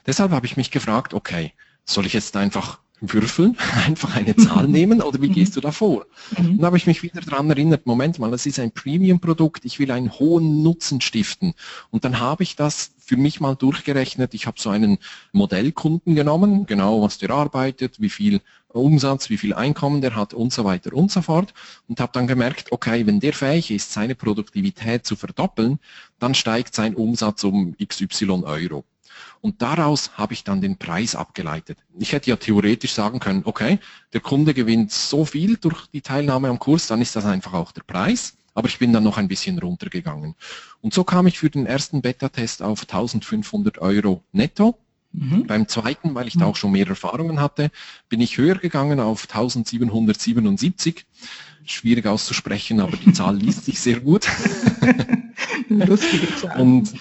Deshalb 0.06 0.32
habe 0.32 0.46
ich 0.46 0.56
mich 0.56 0.70
gefragt, 0.70 1.14
okay, 1.14 1.52
soll 1.84 2.06
ich 2.06 2.12
jetzt 2.12 2.36
einfach 2.36 2.78
würfeln, 3.00 3.56
einfach 3.86 4.16
eine 4.16 4.36
Zahl 4.36 4.66
nehmen 4.68 5.02
oder 5.02 5.20
wie 5.20 5.28
gehst 5.28 5.56
du 5.56 5.60
da 5.60 5.72
vor? 5.72 6.06
Mhm. 6.36 6.58
Dann 6.58 6.66
habe 6.66 6.76
ich 6.76 6.86
mich 6.86 7.02
wieder 7.02 7.20
daran 7.20 7.50
erinnert, 7.50 7.86
Moment 7.86 8.18
mal, 8.18 8.30
das 8.30 8.46
ist 8.46 8.58
ein 8.58 8.72
Premium-Produkt, 8.72 9.64
ich 9.64 9.78
will 9.78 9.90
einen 9.90 10.18
hohen 10.18 10.62
Nutzen 10.62 11.00
stiften. 11.00 11.54
Und 11.90 12.04
dann 12.04 12.20
habe 12.20 12.42
ich 12.42 12.56
das 12.56 12.92
für 12.98 13.16
mich 13.16 13.40
mal 13.40 13.54
durchgerechnet. 13.54 14.34
Ich 14.34 14.46
habe 14.46 14.60
so 14.60 14.70
einen 14.70 14.98
Modellkunden 15.32 16.14
genommen, 16.14 16.66
genau 16.66 17.02
was 17.02 17.18
der 17.18 17.30
arbeitet, 17.30 18.00
wie 18.00 18.10
viel 18.10 18.40
Umsatz, 18.68 19.30
wie 19.30 19.38
viel 19.38 19.54
Einkommen 19.54 20.02
der 20.02 20.14
hat 20.14 20.34
und 20.34 20.52
so 20.52 20.64
weiter 20.64 20.92
und 20.92 21.10
so 21.10 21.22
fort. 21.22 21.54
Und 21.88 22.00
habe 22.00 22.12
dann 22.12 22.26
gemerkt, 22.26 22.70
okay, 22.70 23.06
wenn 23.06 23.20
der 23.20 23.32
fähig 23.32 23.70
ist, 23.70 23.92
seine 23.92 24.14
Produktivität 24.14 25.06
zu 25.06 25.16
verdoppeln, 25.16 25.78
dann 26.18 26.34
steigt 26.34 26.74
sein 26.74 26.94
Umsatz 26.94 27.44
um 27.44 27.74
XY 27.78 28.42
Euro. 28.44 28.84
Und 29.40 29.62
daraus 29.62 30.12
habe 30.16 30.34
ich 30.34 30.44
dann 30.44 30.60
den 30.60 30.78
Preis 30.78 31.14
abgeleitet. 31.14 31.78
Ich 31.98 32.12
hätte 32.12 32.30
ja 32.30 32.36
theoretisch 32.36 32.92
sagen 32.92 33.20
können, 33.20 33.42
okay, 33.44 33.78
der 34.12 34.20
Kunde 34.20 34.54
gewinnt 34.54 34.92
so 34.92 35.24
viel 35.24 35.56
durch 35.56 35.86
die 35.88 36.00
Teilnahme 36.00 36.48
am 36.48 36.58
Kurs, 36.58 36.86
dann 36.86 37.00
ist 37.00 37.16
das 37.16 37.24
einfach 37.24 37.52
auch 37.52 37.72
der 37.72 37.82
Preis. 37.82 38.34
Aber 38.54 38.68
ich 38.68 38.78
bin 38.78 38.92
dann 38.92 39.04
noch 39.04 39.18
ein 39.18 39.28
bisschen 39.28 39.58
runtergegangen. 39.58 40.34
Und 40.80 40.92
so 40.92 41.04
kam 41.04 41.28
ich 41.28 41.38
für 41.38 41.48
den 41.48 41.66
ersten 41.66 42.02
Beta-Test 42.02 42.62
auf 42.62 42.82
1500 42.82 43.78
Euro 43.78 44.24
netto. 44.32 44.76
Mhm. 45.12 45.46
Beim 45.46 45.68
zweiten, 45.68 46.14
weil 46.14 46.26
ich 46.26 46.34
da 46.34 46.44
mhm. 46.44 46.50
auch 46.50 46.56
schon 46.56 46.72
mehr 46.72 46.86
Erfahrungen 46.86 47.40
hatte, 47.40 47.70
bin 48.08 48.20
ich 48.20 48.36
höher 48.36 48.56
gegangen 48.56 49.00
auf 49.00 49.22
1777. 49.22 51.06
Schwierig 51.64 52.06
auszusprechen, 52.06 52.80
aber 52.80 52.96
die 52.96 53.12
Zahl 53.12 53.36
liest 53.38 53.64
sich 53.64 53.78
sehr 53.80 54.00
gut. 54.00 54.26
Lustige 55.68 56.34
Zahl. 56.36 56.60
Und 56.60 56.92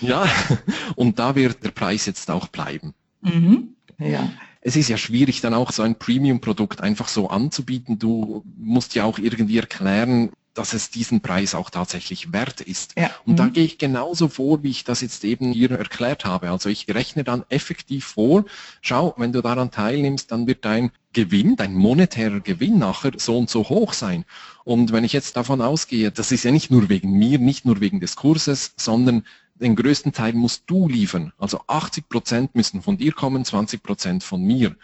ja, 0.00 0.26
und 0.96 1.18
da 1.18 1.34
wird 1.34 1.64
der 1.64 1.70
Preis 1.70 2.06
jetzt 2.06 2.30
auch 2.30 2.48
bleiben. 2.48 2.94
Mhm. 3.20 3.74
Ja. 3.98 4.30
Es 4.60 4.76
ist 4.76 4.88
ja 4.88 4.96
schwierig, 4.96 5.40
dann 5.40 5.54
auch 5.54 5.72
so 5.72 5.82
ein 5.82 5.96
Premium-Produkt 5.96 6.80
einfach 6.80 7.08
so 7.08 7.28
anzubieten. 7.28 7.98
Du 7.98 8.44
musst 8.56 8.94
ja 8.94 9.04
auch 9.04 9.18
irgendwie 9.18 9.58
erklären, 9.58 10.30
dass 10.54 10.74
es 10.74 10.90
diesen 10.90 11.20
Preis 11.20 11.54
auch 11.54 11.70
tatsächlich 11.70 12.32
wert 12.32 12.60
ist. 12.60 12.94
Ja. 12.98 13.10
Und 13.24 13.34
mhm. 13.34 13.36
da 13.36 13.46
gehe 13.48 13.64
ich 13.64 13.78
genauso 13.78 14.28
vor, 14.28 14.62
wie 14.62 14.70
ich 14.70 14.84
das 14.84 15.00
jetzt 15.00 15.24
eben 15.24 15.52
hier 15.52 15.70
erklärt 15.70 16.24
habe. 16.24 16.50
Also 16.50 16.68
ich 16.68 16.86
rechne 16.88 17.24
dann 17.24 17.44
effektiv 17.48 18.04
vor, 18.04 18.44
schau, 18.82 19.14
wenn 19.16 19.32
du 19.32 19.40
daran 19.40 19.70
teilnimmst, 19.70 20.30
dann 20.30 20.46
wird 20.46 20.64
dein 20.64 20.90
Gewinn, 21.12 21.56
dein 21.56 21.74
monetärer 21.74 22.40
Gewinn 22.40 22.78
nachher 22.78 23.12
so 23.16 23.38
und 23.38 23.48
so 23.48 23.68
hoch 23.68 23.92
sein. 23.94 24.24
Und 24.64 24.92
wenn 24.92 25.04
ich 25.04 25.12
jetzt 25.12 25.36
davon 25.36 25.60
ausgehe, 25.60 26.10
das 26.10 26.32
ist 26.32 26.44
ja 26.44 26.50
nicht 26.50 26.70
nur 26.70 26.88
wegen 26.88 27.12
mir, 27.12 27.38
nicht 27.38 27.64
nur 27.64 27.80
wegen 27.80 28.00
des 28.00 28.16
Kurses, 28.16 28.74
sondern 28.76 29.24
den 29.54 29.76
größten 29.76 30.12
Teil 30.12 30.32
musst 30.32 30.64
du 30.66 30.88
liefern. 30.88 31.32
Also 31.38 31.60
80 31.66 32.08
Prozent 32.08 32.54
müssen 32.54 32.82
von 32.82 32.96
dir 32.96 33.12
kommen, 33.12 33.44
20 33.44 33.82
Prozent 33.82 34.24
von 34.24 34.42
mir. 34.42 34.76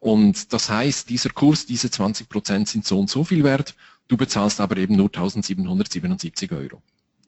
Und 0.00 0.52
das 0.52 0.68
heißt, 0.68 1.08
dieser 1.08 1.30
Kurs, 1.30 1.66
diese 1.66 1.90
20 1.90 2.28
Prozent 2.28 2.68
sind 2.68 2.84
so 2.84 2.98
und 2.98 3.10
so 3.10 3.24
viel 3.24 3.44
wert 3.44 3.74
Du 4.08 4.16
bezahlst 4.16 4.60
aber 4.60 4.76
eben 4.76 4.96
nur 4.96 5.06
1777 5.06 6.52
Euro. 6.52 6.80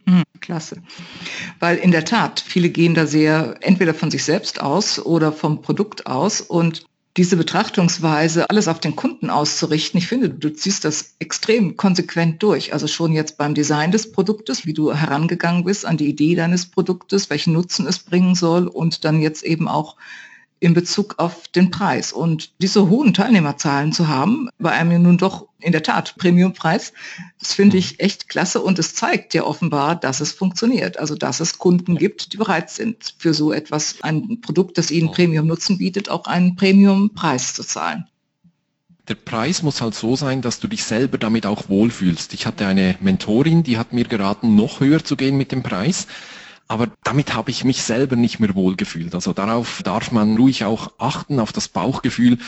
Hm, 0.06 0.22
klasse. 0.40 0.82
Weil 1.58 1.76
in 1.76 1.90
der 1.90 2.04
Tat, 2.04 2.40
viele 2.40 2.70
gehen 2.70 2.94
da 2.94 3.06
sehr 3.06 3.56
entweder 3.60 3.94
von 3.94 4.10
sich 4.10 4.24
selbst 4.24 4.60
aus 4.60 4.98
oder 4.98 5.32
vom 5.32 5.60
Produkt 5.60 6.06
aus 6.06 6.40
und 6.40 6.86
diese 7.18 7.36
Betrachtungsweise, 7.36 8.48
alles 8.48 8.68
auf 8.68 8.78
den 8.78 8.94
Kunden 8.94 9.28
auszurichten, 9.28 9.98
ich 9.98 10.06
finde, 10.06 10.30
du 10.30 10.50
ziehst 10.50 10.84
das 10.84 11.16
extrem 11.18 11.76
konsequent 11.76 12.40
durch. 12.44 12.72
Also 12.72 12.86
schon 12.86 13.12
jetzt 13.12 13.36
beim 13.36 13.54
Design 13.54 13.90
des 13.90 14.12
Produktes, 14.12 14.66
wie 14.66 14.72
du 14.72 14.94
herangegangen 14.94 15.64
bist 15.64 15.84
an 15.84 15.96
die 15.96 16.08
Idee 16.08 16.36
deines 16.36 16.66
Produktes, 16.66 17.28
welchen 17.28 17.54
Nutzen 17.54 17.88
es 17.88 17.98
bringen 17.98 18.36
soll 18.36 18.68
und 18.68 19.04
dann 19.04 19.20
jetzt 19.20 19.42
eben 19.42 19.66
auch 19.66 19.96
in 20.60 20.74
Bezug 20.74 21.14
auf 21.18 21.48
den 21.48 21.70
Preis. 21.70 22.12
Und 22.12 22.52
diese 22.60 22.88
hohen 22.88 23.14
Teilnehmerzahlen 23.14 23.92
zu 23.92 24.08
haben, 24.08 24.48
bei 24.58 24.72
einem 24.72 24.92
ja 24.92 24.98
nun 24.98 25.18
doch 25.18 25.48
in 25.60 25.72
der 25.72 25.82
Tat 25.82 26.16
Premiumpreis, 26.18 26.92
das 27.38 27.52
finde 27.52 27.76
ich 27.76 28.00
echt 28.00 28.28
klasse 28.28 28.60
und 28.60 28.78
es 28.78 28.94
zeigt 28.94 29.34
ja 29.34 29.44
offenbar, 29.44 29.96
dass 29.96 30.20
es 30.20 30.32
funktioniert. 30.32 30.98
Also 30.98 31.14
dass 31.14 31.40
es 31.40 31.58
Kunden 31.58 31.96
gibt, 31.96 32.32
die 32.32 32.36
bereit 32.36 32.70
sind, 32.70 33.14
für 33.18 33.34
so 33.34 33.52
etwas, 33.52 33.96
ein 34.02 34.40
Produkt, 34.40 34.78
das 34.78 34.90
ihnen 34.90 35.10
Premium-Nutzen 35.10 35.78
bietet, 35.78 36.08
auch 36.08 36.26
einen 36.26 36.56
Premiumpreis 36.56 37.54
zu 37.54 37.64
zahlen. 37.64 38.06
Der 39.08 39.14
Preis 39.14 39.62
muss 39.62 39.80
halt 39.80 39.94
so 39.94 40.16
sein, 40.16 40.42
dass 40.42 40.60
du 40.60 40.68
dich 40.68 40.84
selber 40.84 41.16
damit 41.16 41.46
auch 41.46 41.70
wohlfühlst. 41.70 42.34
Ich 42.34 42.46
hatte 42.46 42.66
eine 42.66 42.96
Mentorin, 43.00 43.62
die 43.62 43.78
hat 43.78 43.94
mir 43.94 44.04
geraten, 44.04 44.54
noch 44.54 44.80
höher 44.80 45.02
zu 45.02 45.16
gehen 45.16 45.38
mit 45.38 45.50
dem 45.50 45.62
Preis 45.62 46.06
aber 46.68 46.90
damit 47.02 47.34
habe 47.34 47.50
ich 47.50 47.64
mich 47.64 47.82
selber 47.82 48.14
nicht 48.14 48.40
mehr 48.40 48.54
wohlgefühlt. 48.54 49.14
Also 49.14 49.32
darauf 49.32 49.82
darf 49.82 50.12
man 50.12 50.36
ruhig 50.36 50.64
auch 50.64 50.92
achten, 50.98 51.40
auf 51.40 51.50
das 51.50 51.68
Bauchgefühl. 51.68 52.38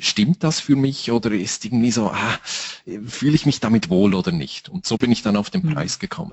Stimmt 0.00 0.42
das 0.42 0.60
für 0.60 0.76
mich 0.76 1.10
oder 1.12 1.30
ist 1.30 1.64
irgendwie 1.64 1.92
so, 1.92 2.10
ah, 2.10 2.38
fühle 3.06 3.36
ich 3.36 3.46
mich 3.46 3.60
damit 3.60 3.88
wohl 3.88 4.14
oder 4.14 4.32
nicht? 4.32 4.68
Und 4.68 4.84
so 4.84 4.96
bin 4.96 5.12
ich 5.12 5.22
dann 5.22 5.36
auf 5.36 5.50
den 5.50 5.64
mhm. 5.64 5.74
Preis 5.74 6.00
gekommen. 6.00 6.32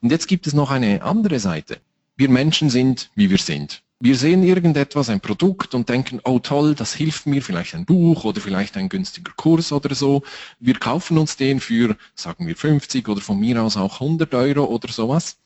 Und 0.00 0.10
jetzt 0.10 0.28
gibt 0.28 0.46
es 0.46 0.54
noch 0.54 0.70
eine 0.70 1.02
andere 1.02 1.40
Seite. 1.40 1.78
Wir 2.16 2.28
Menschen 2.28 2.70
sind, 2.70 3.10
wie 3.16 3.30
wir 3.30 3.38
sind. 3.38 3.82
Wir 3.98 4.16
sehen 4.16 4.42
irgendetwas, 4.42 5.08
ein 5.08 5.20
Produkt 5.20 5.74
und 5.74 5.88
denken, 5.88 6.20
oh 6.22 6.38
toll, 6.38 6.74
das 6.74 6.94
hilft 6.94 7.26
mir, 7.26 7.42
vielleicht 7.42 7.74
ein 7.74 7.86
Buch 7.86 8.24
oder 8.24 8.40
vielleicht 8.40 8.76
ein 8.76 8.88
günstiger 8.88 9.32
Kurs 9.36 9.72
oder 9.72 9.94
so. 9.94 10.22
Wir 10.60 10.74
kaufen 10.74 11.18
uns 11.18 11.36
den 11.36 11.60
für, 11.60 11.96
sagen 12.14 12.46
wir 12.46 12.56
50 12.56 13.08
oder 13.08 13.22
von 13.22 13.40
mir 13.40 13.62
aus 13.62 13.76
auch 13.76 14.00
100 14.00 14.34
Euro 14.34 14.64
oder 14.66 14.88
sowas 14.92 15.38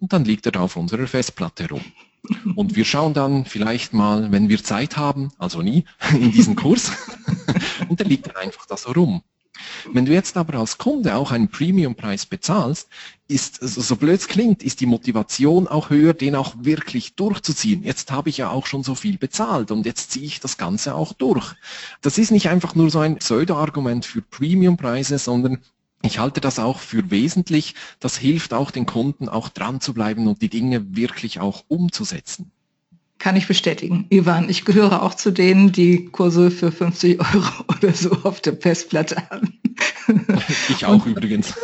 und 0.00 0.12
dann 0.12 0.24
liegt 0.24 0.46
er 0.46 0.52
da 0.52 0.60
auf 0.60 0.76
unserer 0.76 1.06
Festplatte 1.06 1.68
rum. 1.68 1.84
Und 2.56 2.76
wir 2.76 2.84
schauen 2.84 3.14
dann 3.14 3.44
vielleicht 3.44 3.92
mal, 3.92 4.30
wenn 4.32 4.48
wir 4.48 4.62
Zeit 4.62 4.96
haben, 4.96 5.30
also 5.38 5.62
nie, 5.62 5.84
in 6.12 6.32
diesen 6.32 6.56
Kurs, 6.56 6.92
und 7.88 8.00
dann 8.00 8.08
liegt 8.08 8.26
er 8.26 8.38
einfach 8.38 8.66
da 8.66 8.76
so 8.76 8.92
rum. 8.92 9.22
Wenn 9.92 10.04
du 10.04 10.12
jetzt 10.12 10.36
aber 10.36 10.58
als 10.58 10.78
Kunde 10.78 11.16
auch 11.16 11.32
einen 11.32 11.48
Premiumpreis 11.48 12.26
bezahlst, 12.26 12.88
ist, 13.26 13.56
so 13.56 13.96
blöd 13.96 14.20
es 14.20 14.28
klingt, 14.28 14.62
ist 14.62 14.80
die 14.80 14.86
Motivation 14.86 15.66
auch 15.66 15.90
höher, 15.90 16.14
den 16.14 16.36
auch 16.36 16.54
wirklich 16.60 17.14
durchzuziehen. 17.14 17.82
Jetzt 17.82 18.12
habe 18.12 18.28
ich 18.28 18.38
ja 18.38 18.50
auch 18.50 18.66
schon 18.66 18.84
so 18.84 18.94
viel 18.94 19.18
bezahlt 19.18 19.70
und 19.70 19.84
jetzt 19.84 20.12
ziehe 20.12 20.26
ich 20.26 20.40
das 20.40 20.58
Ganze 20.58 20.94
auch 20.94 21.12
durch. 21.12 21.54
Das 22.02 22.18
ist 22.18 22.30
nicht 22.30 22.48
einfach 22.48 22.74
nur 22.74 22.90
so 22.90 23.00
ein 23.00 23.16
Pseudo-Argument 23.16 24.04
für 24.04 24.22
Premiumpreise, 24.22 25.18
sondern 25.18 25.58
ich 26.02 26.18
halte 26.18 26.40
das 26.40 26.58
auch 26.58 26.78
für 26.78 27.10
wesentlich. 27.10 27.74
Das 28.00 28.16
hilft 28.16 28.54
auch 28.54 28.70
den 28.70 28.86
Kunden, 28.86 29.28
auch 29.28 29.48
dran 29.48 29.80
zu 29.80 29.94
bleiben 29.94 30.26
und 30.28 30.42
die 30.42 30.48
Dinge 30.48 30.96
wirklich 30.96 31.40
auch 31.40 31.64
umzusetzen. 31.68 32.52
Kann 33.18 33.34
ich 33.34 33.48
bestätigen. 33.48 34.06
Ivan, 34.10 34.48
ich 34.48 34.64
gehöre 34.64 35.02
auch 35.02 35.14
zu 35.14 35.32
denen, 35.32 35.72
die 35.72 36.06
Kurse 36.06 36.52
für 36.52 36.70
50 36.70 37.20
Euro 37.20 37.64
oder 37.68 37.92
so 37.92 38.12
auf 38.22 38.40
der 38.40 38.56
Festplatte 38.56 39.16
haben. 39.30 39.58
Ich 40.70 40.86
auch 40.86 41.04
und 41.04 41.06
übrigens. 41.06 41.54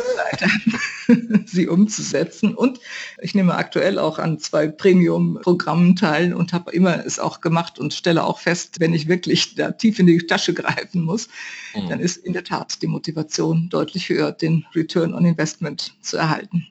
Sie 1.45 1.67
umzusetzen. 1.67 2.53
Und 2.53 2.79
ich 3.19 3.33
nehme 3.33 3.55
aktuell 3.55 3.97
auch 3.97 4.19
an 4.19 4.39
zwei 4.39 4.67
Premium-Programmen 4.67 5.95
teil 5.95 6.33
und 6.33 6.53
habe 6.53 6.71
immer 6.71 7.05
es 7.05 7.19
auch 7.19 7.41
gemacht 7.41 7.79
und 7.79 7.93
stelle 7.93 8.23
auch 8.23 8.39
fest, 8.39 8.79
wenn 8.79 8.93
ich 8.93 9.07
wirklich 9.07 9.55
da 9.55 9.71
tief 9.71 9.99
in 9.99 10.07
die 10.07 10.17
Tasche 10.19 10.53
greifen 10.53 11.01
muss, 11.01 11.27
mhm. 11.75 11.89
dann 11.89 11.99
ist 11.99 12.17
in 12.17 12.33
der 12.33 12.43
Tat 12.43 12.81
die 12.81 12.87
Motivation 12.87 13.69
deutlich 13.69 14.09
höher, 14.09 14.31
den 14.31 14.65
Return 14.75 15.13
on 15.13 15.25
Investment 15.25 15.93
zu 16.01 16.17
erhalten. 16.17 16.67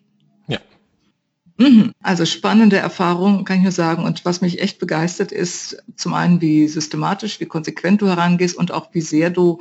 Mhm. 0.46 0.58
Also 2.02 2.24
spannende 2.24 2.78
Erfahrung, 2.78 3.44
kann 3.44 3.58
ich 3.58 3.62
nur 3.62 3.72
sagen. 3.72 4.04
Und 4.04 4.24
was 4.24 4.40
mich 4.40 4.60
echt 4.60 4.78
begeistert 4.78 5.32
ist, 5.32 5.82
zum 5.96 6.14
einen, 6.14 6.40
wie 6.40 6.66
systematisch, 6.66 7.40
wie 7.40 7.46
konsequent 7.46 8.02
du 8.02 8.08
herangehst 8.08 8.56
und 8.56 8.72
auch 8.72 8.88
wie 8.92 9.00
sehr 9.00 9.30
du 9.30 9.60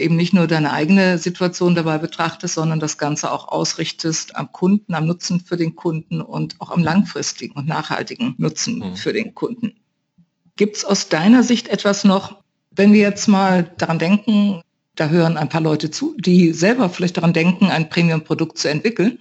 eben 0.00 0.16
nicht 0.16 0.32
nur 0.32 0.46
deine 0.46 0.72
eigene 0.72 1.18
Situation 1.18 1.74
dabei 1.74 1.98
betrachtest, 1.98 2.54
sondern 2.54 2.80
das 2.80 2.98
Ganze 2.98 3.30
auch 3.30 3.48
ausrichtest 3.48 4.34
am 4.34 4.50
Kunden, 4.50 4.94
am 4.94 5.06
Nutzen 5.06 5.40
für 5.40 5.56
den 5.56 5.76
Kunden 5.76 6.20
und 6.20 6.56
auch 6.60 6.70
am 6.70 6.82
langfristigen 6.82 7.54
und 7.54 7.68
nachhaltigen 7.68 8.34
Nutzen 8.38 8.78
mhm. 8.78 8.96
für 8.96 9.12
den 9.12 9.34
Kunden. 9.34 9.74
Gibt 10.56 10.76
es 10.76 10.84
aus 10.84 11.08
deiner 11.08 11.42
Sicht 11.42 11.68
etwas 11.68 12.04
noch, 12.04 12.42
wenn 12.70 12.92
wir 12.92 13.00
jetzt 13.00 13.28
mal 13.28 13.70
daran 13.78 13.98
denken, 13.98 14.62
da 14.96 15.08
hören 15.08 15.36
ein 15.36 15.48
paar 15.48 15.60
Leute 15.60 15.90
zu, 15.90 16.14
die 16.18 16.52
selber 16.52 16.88
vielleicht 16.90 17.16
daran 17.16 17.32
denken, 17.32 17.66
ein 17.66 17.88
Premium-Produkt 17.88 18.58
zu 18.58 18.68
entwickeln. 18.68 19.18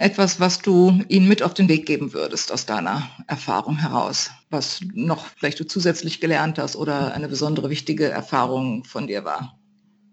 Etwas, 0.00 0.38
was 0.38 0.60
du 0.60 1.02
ihnen 1.08 1.26
mit 1.26 1.42
auf 1.42 1.54
den 1.54 1.68
Weg 1.68 1.84
geben 1.84 2.12
würdest 2.12 2.52
aus 2.52 2.66
deiner 2.66 3.10
Erfahrung 3.26 3.78
heraus, 3.78 4.30
was 4.48 4.80
noch 4.94 5.26
vielleicht 5.36 5.58
du 5.58 5.66
zusätzlich 5.66 6.20
gelernt 6.20 6.60
hast 6.60 6.76
oder 6.76 7.12
eine 7.14 7.26
besondere 7.26 7.68
wichtige 7.68 8.08
Erfahrung 8.08 8.84
von 8.84 9.08
dir 9.08 9.24
war. 9.24 9.58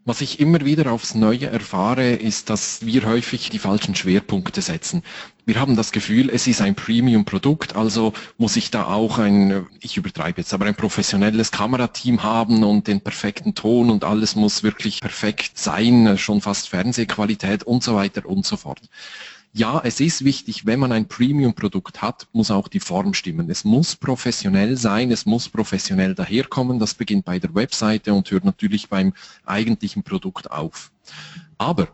Was 0.03 0.21
ich 0.21 0.39
immer 0.39 0.61
wieder 0.65 0.91
aufs 0.91 1.13
Neue 1.13 1.47
erfahre, 1.47 2.11
ist, 2.11 2.49
dass 2.49 2.83
wir 2.85 3.05
häufig 3.05 3.49
die 3.51 3.59
falschen 3.59 3.95
Schwerpunkte 3.95 4.61
setzen. 4.61 5.03
Wir 5.45 5.59
haben 5.59 5.75
das 5.75 5.91
Gefühl, 5.91 6.31
es 6.31 6.47
ist 6.47 6.61
ein 6.61 6.75
Premium-Produkt, 6.75 7.75
also 7.75 8.13
muss 8.37 8.55
ich 8.55 8.71
da 8.71 8.85
auch 8.85 9.19
ein, 9.19 9.67
ich 9.81 9.97
übertreibe 9.97 10.41
jetzt, 10.41 10.53
aber 10.53 10.65
ein 10.65 10.75
professionelles 10.75 11.51
Kamerateam 11.51 12.23
haben 12.23 12.63
und 12.63 12.87
den 12.87 13.01
perfekten 13.01 13.53
Ton 13.53 13.91
und 13.91 14.03
alles 14.03 14.35
muss 14.35 14.63
wirklich 14.63 15.01
perfekt 15.01 15.59
sein, 15.59 16.17
schon 16.17 16.41
fast 16.41 16.69
Fernsehqualität 16.69 17.63
und 17.63 17.83
so 17.83 17.95
weiter 17.95 18.25
und 18.25 18.45
so 18.45 18.57
fort 18.57 18.81
ja, 19.57 19.79
es 19.85 20.01
ist 20.01 20.25
wichtig, 20.25 20.65
wenn 20.65 20.81
man 20.81 20.91
ein 20.91 21.07
Premium-Produkt 21.07 22.01
hat, 22.01 22.27
muss 22.33 22.51
auch 22.51 22.67
die 22.67 22.81
Form 22.81 23.13
stimmen. 23.13 23.49
Es 23.49 23.63
muss 23.63 23.95
professionell 23.95 24.75
sein, 24.75 25.11
es 25.11 25.25
muss 25.25 25.47
professionell 25.47 26.13
daherkommen. 26.13 26.77
Das 26.77 26.93
beginnt 26.93 27.23
bei 27.23 27.39
der 27.39 27.55
Webseite 27.55 28.13
und 28.13 28.29
hört 28.31 28.43
natürlich 28.43 28.89
beim 28.89 29.13
eigentlichen 29.45 30.03
Produkt 30.03 30.51
auf. 30.51 30.91
Aber 31.57 31.87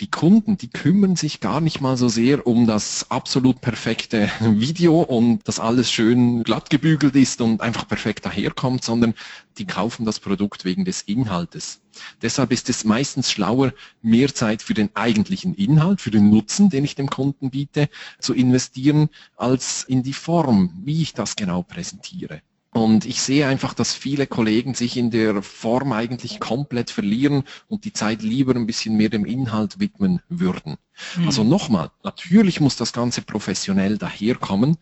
die 0.00 0.10
Kunden, 0.10 0.58
die 0.58 0.68
kümmern 0.68 1.14
sich 1.14 1.40
gar 1.40 1.60
nicht 1.60 1.80
mal 1.80 1.96
so 1.96 2.08
sehr 2.08 2.46
um 2.46 2.66
das 2.66 3.10
absolut 3.10 3.60
perfekte 3.60 4.30
Video 4.40 5.00
und 5.00 5.46
dass 5.46 5.60
alles 5.60 5.90
schön 5.90 6.42
glatt 6.42 6.68
gebügelt 6.70 7.14
ist 7.14 7.40
und 7.40 7.60
einfach 7.60 7.86
perfekt 7.86 8.26
daherkommt, 8.26 8.82
sondern 8.82 9.14
die 9.58 9.66
kaufen 9.66 10.04
das 10.04 10.18
Produkt 10.18 10.64
wegen 10.64 10.84
des 10.84 11.02
Inhaltes. 11.02 11.80
Deshalb 12.22 12.50
ist 12.50 12.68
es 12.68 12.84
meistens 12.84 13.30
schlauer, 13.30 13.72
mehr 14.02 14.34
Zeit 14.34 14.62
für 14.62 14.74
den 14.74 14.90
eigentlichen 14.94 15.54
Inhalt, 15.54 16.00
für 16.00 16.10
den 16.10 16.28
Nutzen, 16.28 16.70
den 16.70 16.84
ich 16.84 16.96
dem 16.96 17.08
Kunden 17.08 17.50
biete, 17.50 17.88
zu 18.18 18.34
investieren, 18.34 19.10
als 19.36 19.84
in 19.84 20.02
die 20.02 20.12
Form, 20.12 20.72
wie 20.84 21.02
ich 21.02 21.14
das 21.14 21.36
genau 21.36 21.62
präsentiere. 21.62 22.42
Und 22.74 23.04
ich 23.04 23.22
sehe 23.22 23.46
einfach, 23.46 23.72
dass 23.72 23.94
viele 23.94 24.26
Kollegen 24.26 24.74
sich 24.74 24.96
in 24.96 25.12
der 25.12 25.44
Form 25.44 25.92
eigentlich 25.92 26.40
komplett 26.40 26.90
verlieren 26.90 27.44
und 27.68 27.84
die 27.84 27.92
Zeit 27.92 28.20
lieber 28.20 28.56
ein 28.56 28.66
bisschen 28.66 28.96
mehr 28.96 29.10
dem 29.10 29.24
Inhalt 29.24 29.78
widmen 29.78 30.20
würden. 30.28 30.76
Mhm. 31.16 31.26
Also 31.26 31.44
nochmal, 31.44 31.92
natürlich 32.02 32.60
muss 32.60 32.74
das 32.74 32.92
Ganze 32.92 33.22
professionell 33.22 33.96
daherkommen, 33.96 34.76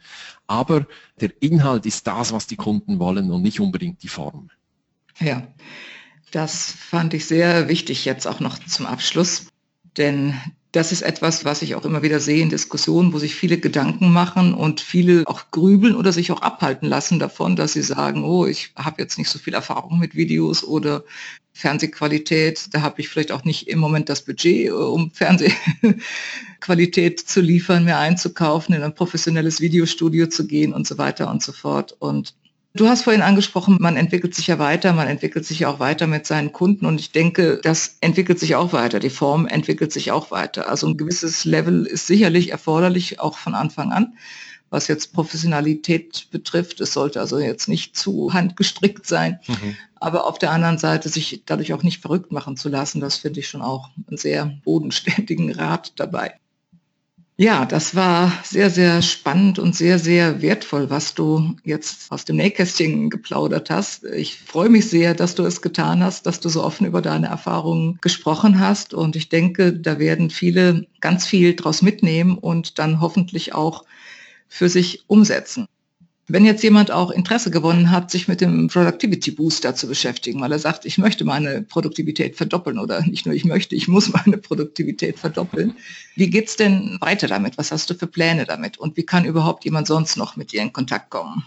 aber 0.46 0.86
der 1.20 1.32
Inhalt 1.42 1.84
ist 1.84 2.06
das, 2.06 2.32
was 2.32 2.46
die 2.46 2.56
Kunden 2.56 2.98
wollen 2.98 3.30
und 3.30 3.42
nicht 3.42 3.60
unbedingt 3.60 4.02
die 4.02 4.08
Form. 4.08 4.48
Ja, 5.20 5.46
das 6.30 6.72
fand 6.72 7.12
ich 7.12 7.26
sehr 7.26 7.68
wichtig 7.68 8.06
jetzt 8.06 8.26
auch 8.26 8.40
noch 8.40 8.58
zum 8.58 8.86
Abschluss, 8.86 9.48
denn 9.98 10.34
das 10.72 10.90
ist 10.90 11.02
etwas, 11.02 11.44
was 11.44 11.60
ich 11.60 11.74
auch 11.74 11.84
immer 11.84 12.02
wieder 12.02 12.18
sehe 12.18 12.42
in 12.42 12.48
Diskussionen, 12.48 13.12
wo 13.12 13.18
sich 13.18 13.34
viele 13.34 13.58
Gedanken 13.58 14.10
machen 14.10 14.54
und 14.54 14.80
viele 14.80 15.24
auch 15.26 15.50
grübeln 15.50 15.94
oder 15.94 16.12
sich 16.12 16.32
auch 16.32 16.40
abhalten 16.40 16.88
lassen 16.88 17.18
davon, 17.18 17.56
dass 17.56 17.74
sie 17.74 17.82
sagen, 17.82 18.24
oh, 18.24 18.46
ich 18.46 18.72
habe 18.74 19.02
jetzt 19.02 19.18
nicht 19.18 19.28
so 19.28 19.38
viel 19.38 19.52
Erfahrung 19.52 19.98
mit 19.98 20.14
Videos 20.14 20.64
oder 20.64 21.04
Fernsehqualität, 21.52 22.68
da 22.72 22.80
habe 22.80 23.02
ich 23.02 23.10
vielleicht 23.10 23.32
auch 23.32 23.44
nicht 23.44 23.68
im 23.68 23.78
Moment 23.78 24.08
das 24.08 24.22
Budget, 24.22 24.68
äh, 24.68 24.70
um 24.70 25.10
Fernsehqualität 25.12 27.20
zu 27.20 27.42
liefern, 27.42 27.84
mir 27.84 27.98
einzukaufen, 27.98 28.74
in 28.74 28.82
ein 28.82 28.94
professionelles 28.94 29.60
Videostudio 29.60 30.28
zu 30.28 30.46
gehen 30.46 30.72
und 30.72 30.86
so 30.86 30.96
weiter 30.96 31.30
und 31.30 31.42
so 31.42 31.52
fort. 31.52 31.94
Und 31.98 32.34
Du 32.74 32.88
hast 32.88 33.02
vorhin 33.02 33.20
angesprochen, 33.20 33.76
man 33.80 33.98
entwickelt 33.98 34.34
sich 34.34 34.46
ja 34.46 34.58
weiter, 34.58 34.94
man 34.94 35.06
entwickelt 35.06 35.44
sich 35.44 35.60
ja 35.60 35.68
auch 35.68 35.78
weiter 35.78 36.06
mit 36.06 36.26
seinen 36.26 36.52
Kunden 36.52 36.86
und 36.86 36.98
ich 36.98 37.12
denke, 37.12 37.60
das 37.62 37.98
entwickelt 38.00 38.38
sich 38.38 38.54
auch 38.54 38.72
weiter, 38.72 38.98
die 38.98 39.10
Form 39.10 39.46
entwickelt 39.46 39.92
sich 39.92 40.10
auch 40.10 40.30
weiter. 40.30 40.70
Also 40.70 40.86
ein 40.86 40.96
gewisses 40.96 41.44
Level 41.44 41.84
ist 41.84 42.06
sicherlich 42.06 42.50
erforderlich, 42.50 43.20
auch 43.20 43.36
von 43.36 43.54
Anfang 43.54 43.92
an, 43.92 44.14
was 44.70 44.88
jetzt 44.88 45.12
Professionalität 45.12 46.28
betrifft. 46.30 46.80
Es 46.80 46.94
sollte 46.94 47.20
also 47.20 47.38
jetzt 47.38 47.68
nicht 47.68 47.94
zu 47.94 48.32
handgestrickt 48.32 49.06
sein, 49.06 49.38
mhm. 49.46 49.76
aber 49.96 50.26
auf 50.26 50.38
der 50.38 50.50
anderen 50.50 50.78
Seite 50.78 51.10
sich 51.10 51.42
dadurch 51.44 51.74
auch 51.74 51.82
nicht 51.82 52.00
verrückt 52.00 52.32
machen 52.32 52.56
zu 52.56 52.70
lassen, 52.70 53.02
das 53.02 53.18
finde 53.18 53.40
ich 53.40 53.48
schon 53.48 53.60
auch 53.60 53.90
einen 54.08 54.16
sehr 54.16 54.46
bodenständigen 54.64 55.52
Rat 55.52 55.92
dabei. 55.96 56.38
Ja, 57.38 57.64
das 57.66 57.94
war 57.94 58.30
sehr, 58.44 58.70
sehr 58.70 59.00
spannend 59.02 59.58
und 59.58 59.74
sehr, 59.74 59.98
sehr 59.98 60.42
wertvoll, 60.42 60.90
was 60.90 61.14
du 61.14 61.56
jetzt 61.64 62.10
aus 62.12 62.24
dem 62.24 62.36
Nähkästchen 62.36 63.10
geplaudert 63.10 63.70
hast. 63.70 64.04
Ich 64.04 64.38
freue 64.38 64.68
mich 64.68 64.88
sehr, 64.90 65.14
dass 65.14 65.34
du 65.34 65.42
es 65.44 65.60
getan 65.62 66.02
hast, 66.04 66.26
dass 66.26 66.40
du 66.40 66.48
so 66.50 66.62
offen 66.62 66.86
über 66.86 67.00
deine 67.02 67.26
Erfahrungen 67.28 67.98
gesprochen 68.02 68.60
hast. 68.60 68.94
Und 68.94 69.16
ich 69.16 69.28
denke, 69.30 69.72
da 69.72 69.98
werden 69.98 70.30
viele 70.30 70.86
ganz 71.00 71.26
viel 71.26 71.56
draus 71.56 71.80
mitnehmen 71.82 72.36
und 72.38 72.78
dann 72.78 73.00
hoffentlich 73.00 73.54
auch 73.54 73.84
für 74.48 74.68
sich 74.68 75.04
umsetzen. 75.08 75.66
Wenn 76.32 76.46
jetzt 76.46 76.62
jemand 76.62 76.90
auch 76.90 77.10
Interesse 77.10 77.50
gewonnen 77.50 77.90
hat, 77.90 78.10
sich 78.10 78.26
mit 78.26 78.40
dem 78.40 78.68
Productivity 78.68 79.32
Booster 79.32 79.74
zu 79.74 79.86
beschäftigen, 79.86 80.40
weil 80.40 80.50
er 80.50 80.58
sagt, 80.58 80.86
ich 80.86 80.96
möchte 80.96 81.26
meine 81.26 81.60
Produktivität 81.60 82.36
verdoppeln 82.36 82.78
oder 82.78 83.02
nicht 83.02 83.26
nur 83.26 83.34
ich 83.34 83.44
möchte, 83.44 83.74
ich 83.74 83.86
muss 83.86 84.10
meine 84.14 84.38
Produktivität 84.38 85.18
verdoppeln. 85.18 85.74
Wie 86.16 86.30
geht's 86.30 86.56
denn 86.56 86.96
weiter 87.02 87.28
damit? 87.28 87.58
Was 87.58 87.70
hast 87.70 87.90
du 87.90 87.94
für 87.94 88.06
Pläne 88.06 88.46
damit? 88.46 88.78
Und 88.78 88.96
wie 88.96 89.04
kann 89.04 89.26
überhaupt 89.26 89.66
jemand 89.66 89.86
sonst 89.86 90.16
noch 90.16 90.36
mit 90.36 90.52
dir 90.52 90.62
in 90.62 90.72
Kontakt 90.72 91.10
kommen? 91.10 91.44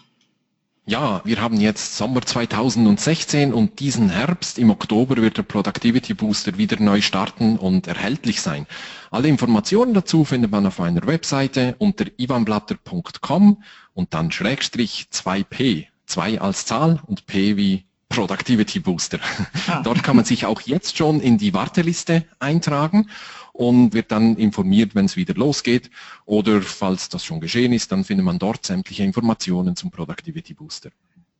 Ja, 0.87 1.21
wir 1.25 1.41
haben 1.41 1.59
jetzt 1.59 1.97
Sommer 1.97 2.21
2016 2.21 3.55
und 3.55 3.79
diesen 3.79 4.11
Herbst 4.11 4.59
im 4.59 4.69
Oktober 4.69 5.15
wird 5.17 5.37
der 5.37 5.41
Productivity 5.41 6.13
Booster 6.13 6.59
wieder 6.59 6.79
neu 6.79 7.01
starten 7.01 7.57
und 7.57 7.87
erhältlich 7.87 8.39
sein. 8.39 8.67
Alle 9.09 9.27
Informationen 9.27 9.95
dazu 9.95 10.25
findet 10.25 10.51
man 10.51 10.67
auf 10.67 10.77
meiner 10.77 11.07
Webseite 11.07 11.73
unter 11.79 12.05
ivanblatter.com 12.19 13.63
und 13.95 14.13
dann 14.13 14.31
Schrägstrich 14.31 15.07
2p, 15.11 15.87
2 16.05 16.39
als 16.39 16.67
Zahl 16.67 17.01
und 17.07 17.25
p 17.25 17.57
wie 17.57 17.85
Productivity 18.09 18.79
Booster. 18.79 19.19
Ah. 19.67 19.81
Dort 19.83 20.03
kann 20.03 20.15
man 20.15 20.25
sich 20.25 20.45
auch 20.45 20.61
jetzt 20.61 20.97
schon 20.97 21.19
in 21.19 21.37
die 21.37 21.53
Warteliste 21.53 22.25
eintragen 22.39 23.09
und 23.51 23.93
wird 23.93 24.11
dann 24.11 24.35
informiert, 24.35 24.95
wenn 24.95 25.05
es 25.05 25.15
wieder 25.15 25.33
losgeht. 25.33 25.89
Oder 26.25 26.61
falls 26.61 27.09
das 27.09 27.23
schon 27.23 27.39
geschehen 27.39 27.73
ist, 27.73 27.91
dann 27.91 28.03
findet 28.03 28.25
man 28.25 28.39
dort 28.39 28.65
sämtliche 28.65 29.03
Informationen 29.03 29.75
zum 29.75 29.91
Productivity 29.91 30.53
Booster. 30.53 30.89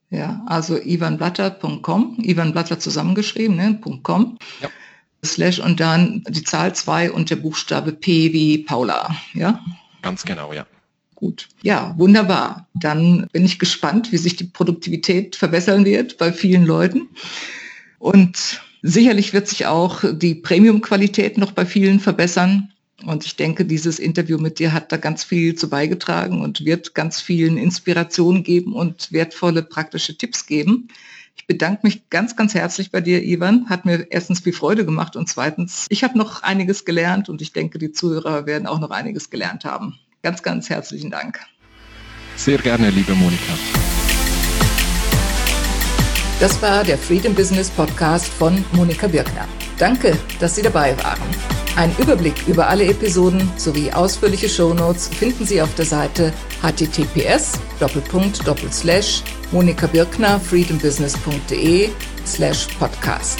Ja, 0.09 0.43
also 0.45 0.77
ivanblatter.com, 0.77 2.17
Ivan 2.21 2.51
Blatter 2.53 2.79
zusammengeschrieben, 2.79 3.55
ne, 3.55 3.79
.com. 4.03 4.37
Ja. 4.61 4.69
Slash 5.23 5.59
und 5.59 5.79
dann 5.79 6.23
die 6.29 6.43
Zahl 6.43 6.75
2 6.75 7.11
und 7.11 7.31
der 7.31 7.37
Buchstabe 7.37 7.91
P 7.91 8.31
wie 8.31 8.59
Paula, 8.59 9.15
ja? 9.33 9.59
Ganz 10.03 10.23
genau, 10.23 10.53
ja. 10.53 10.67
Gut. 11.15 11.47
Ja, 11.61 11.95
wunderbar. 11.97 12.67
Dann 12.73 13.27
bin 13.31 13.45
ich 13.45 13.57
gespannt, 13.57 14.11
wie 14.11 14.17
sich 14.17 14.35
die 14.35 14.43
Produktivität 14.43 15.35
verbessern 15.35 15.85
wird 15.85 16.17
bei 16.17 16.33
vielen 16.33 16.65
Leuten. 16.65 17.07
Und 17.99 18.61
Sicherlich 18.87 19.33
wird 19.33 19.47
sich 19.47 19.65
auch 19.65 20.03
die 20.13 20.35
Premium-Qualität 20.35 21.39
noch 21.39 21.53
bei 21.53 21.65
vielen 21.65 21.99
verbessern. 21.99 22.71
Und 23.03 23.25
ich 23.25 23.35
denke, 23.35 23.65
dieses 23.65 23.97
Interview 23.97 24.37
mit 24.37 24.59
dir 24.59 24.73
hat 24.73 24.91
da 24.91 24.97
ganz 24.97 25.23
viel 25.23 25.55
zu 25.55 25.71
beigetragen 25.71 26.43
und 26.43 26.63
wird 26.65 26.93
ganz 26.93 27.19
vielen 27.19 27.57
Inspirationen 27.57 28.43
geben 28.43 28.73
und 28.73 29.11
wertvolle 29.11 29.63
praktische 29.63 30.15
Tipps 30.15 30.45
geben. 30.45 30.89
Ich 31.35 31.47
bedanke 31.47 31.79
mich 31.81 32.11
ganz, 32.11 32.35
ganz 32.35 32.53
herzlich 32.53 32.91
bei 32.91 33.01
dir, 33.01 33.23
Ivan. 33.23 33.67
Hat 33.69 33.85
mir 33.85 34.05
erstens 34.11 34.41
viel 34.41 34.53
Freude 34.53 34.85
gemacht 34.85 35.15
und 35.15 35.27
zweitens, 35.27 35.87
ich 35.89 36.03
habe 36.03 36.15
noch 36.15 36.43
einiges 36.43 36.85
gelernt 36.85 37.27
und 37.27 37.41
ich 37.41 37.53
denke, 37.53 37.79
die 37.79 37.91
Zuhörer 37.91 38.45
werden 38.45 38.67
auch 38.67 38.79
noch 38.79 38.91
einiges 38.91 39.31
gelernt 39.31 39.65
haben. 39.65 39.97
Ganz, 40.25 40.41
ganz 40.41 40.71
herzlichen 40.71 41.11
Dank. 41.11 41.39
Sehr 42.35 42.57
gerne, 42.57 42.89
liebe 42.89 43.13
Monika. 43.13 43.53
Das 46.39 46.59
war 46.63 46.83
der 46.83 46.97
Freedom 46.97 47.35
Business 47.35 47.69
Podcast 47.69 48.25
von 48.25 48.65
Monika 48.71 49.05
Birkner. 49.05 49.47
Danke, 49.77 50.17
dass 50.39 50.55
Sie 50.55 50.63
dabei 50.63 50.97
waren. 51.03 51.21
Ein 51.75 51.95
Überblick 51.99 52.47
über 52.47 52.67
alle 52.67 52.85
Episoden 52.85 53.51
sowie 53.55 53.91
ausführliche 53.91 54.49
Shownotes 54.49 55.09
finden 55.09 55.45
Sie 55.45 55.61
auf 55.61 55.75
der 55.75 55.85
Seite 55.85 56.33
https 56.63 57.59
monikabirkner 59.51 60.39
freedombusiness.de 60.39 61.89
slash 62.25 62.65
podcast. 62.79 63.39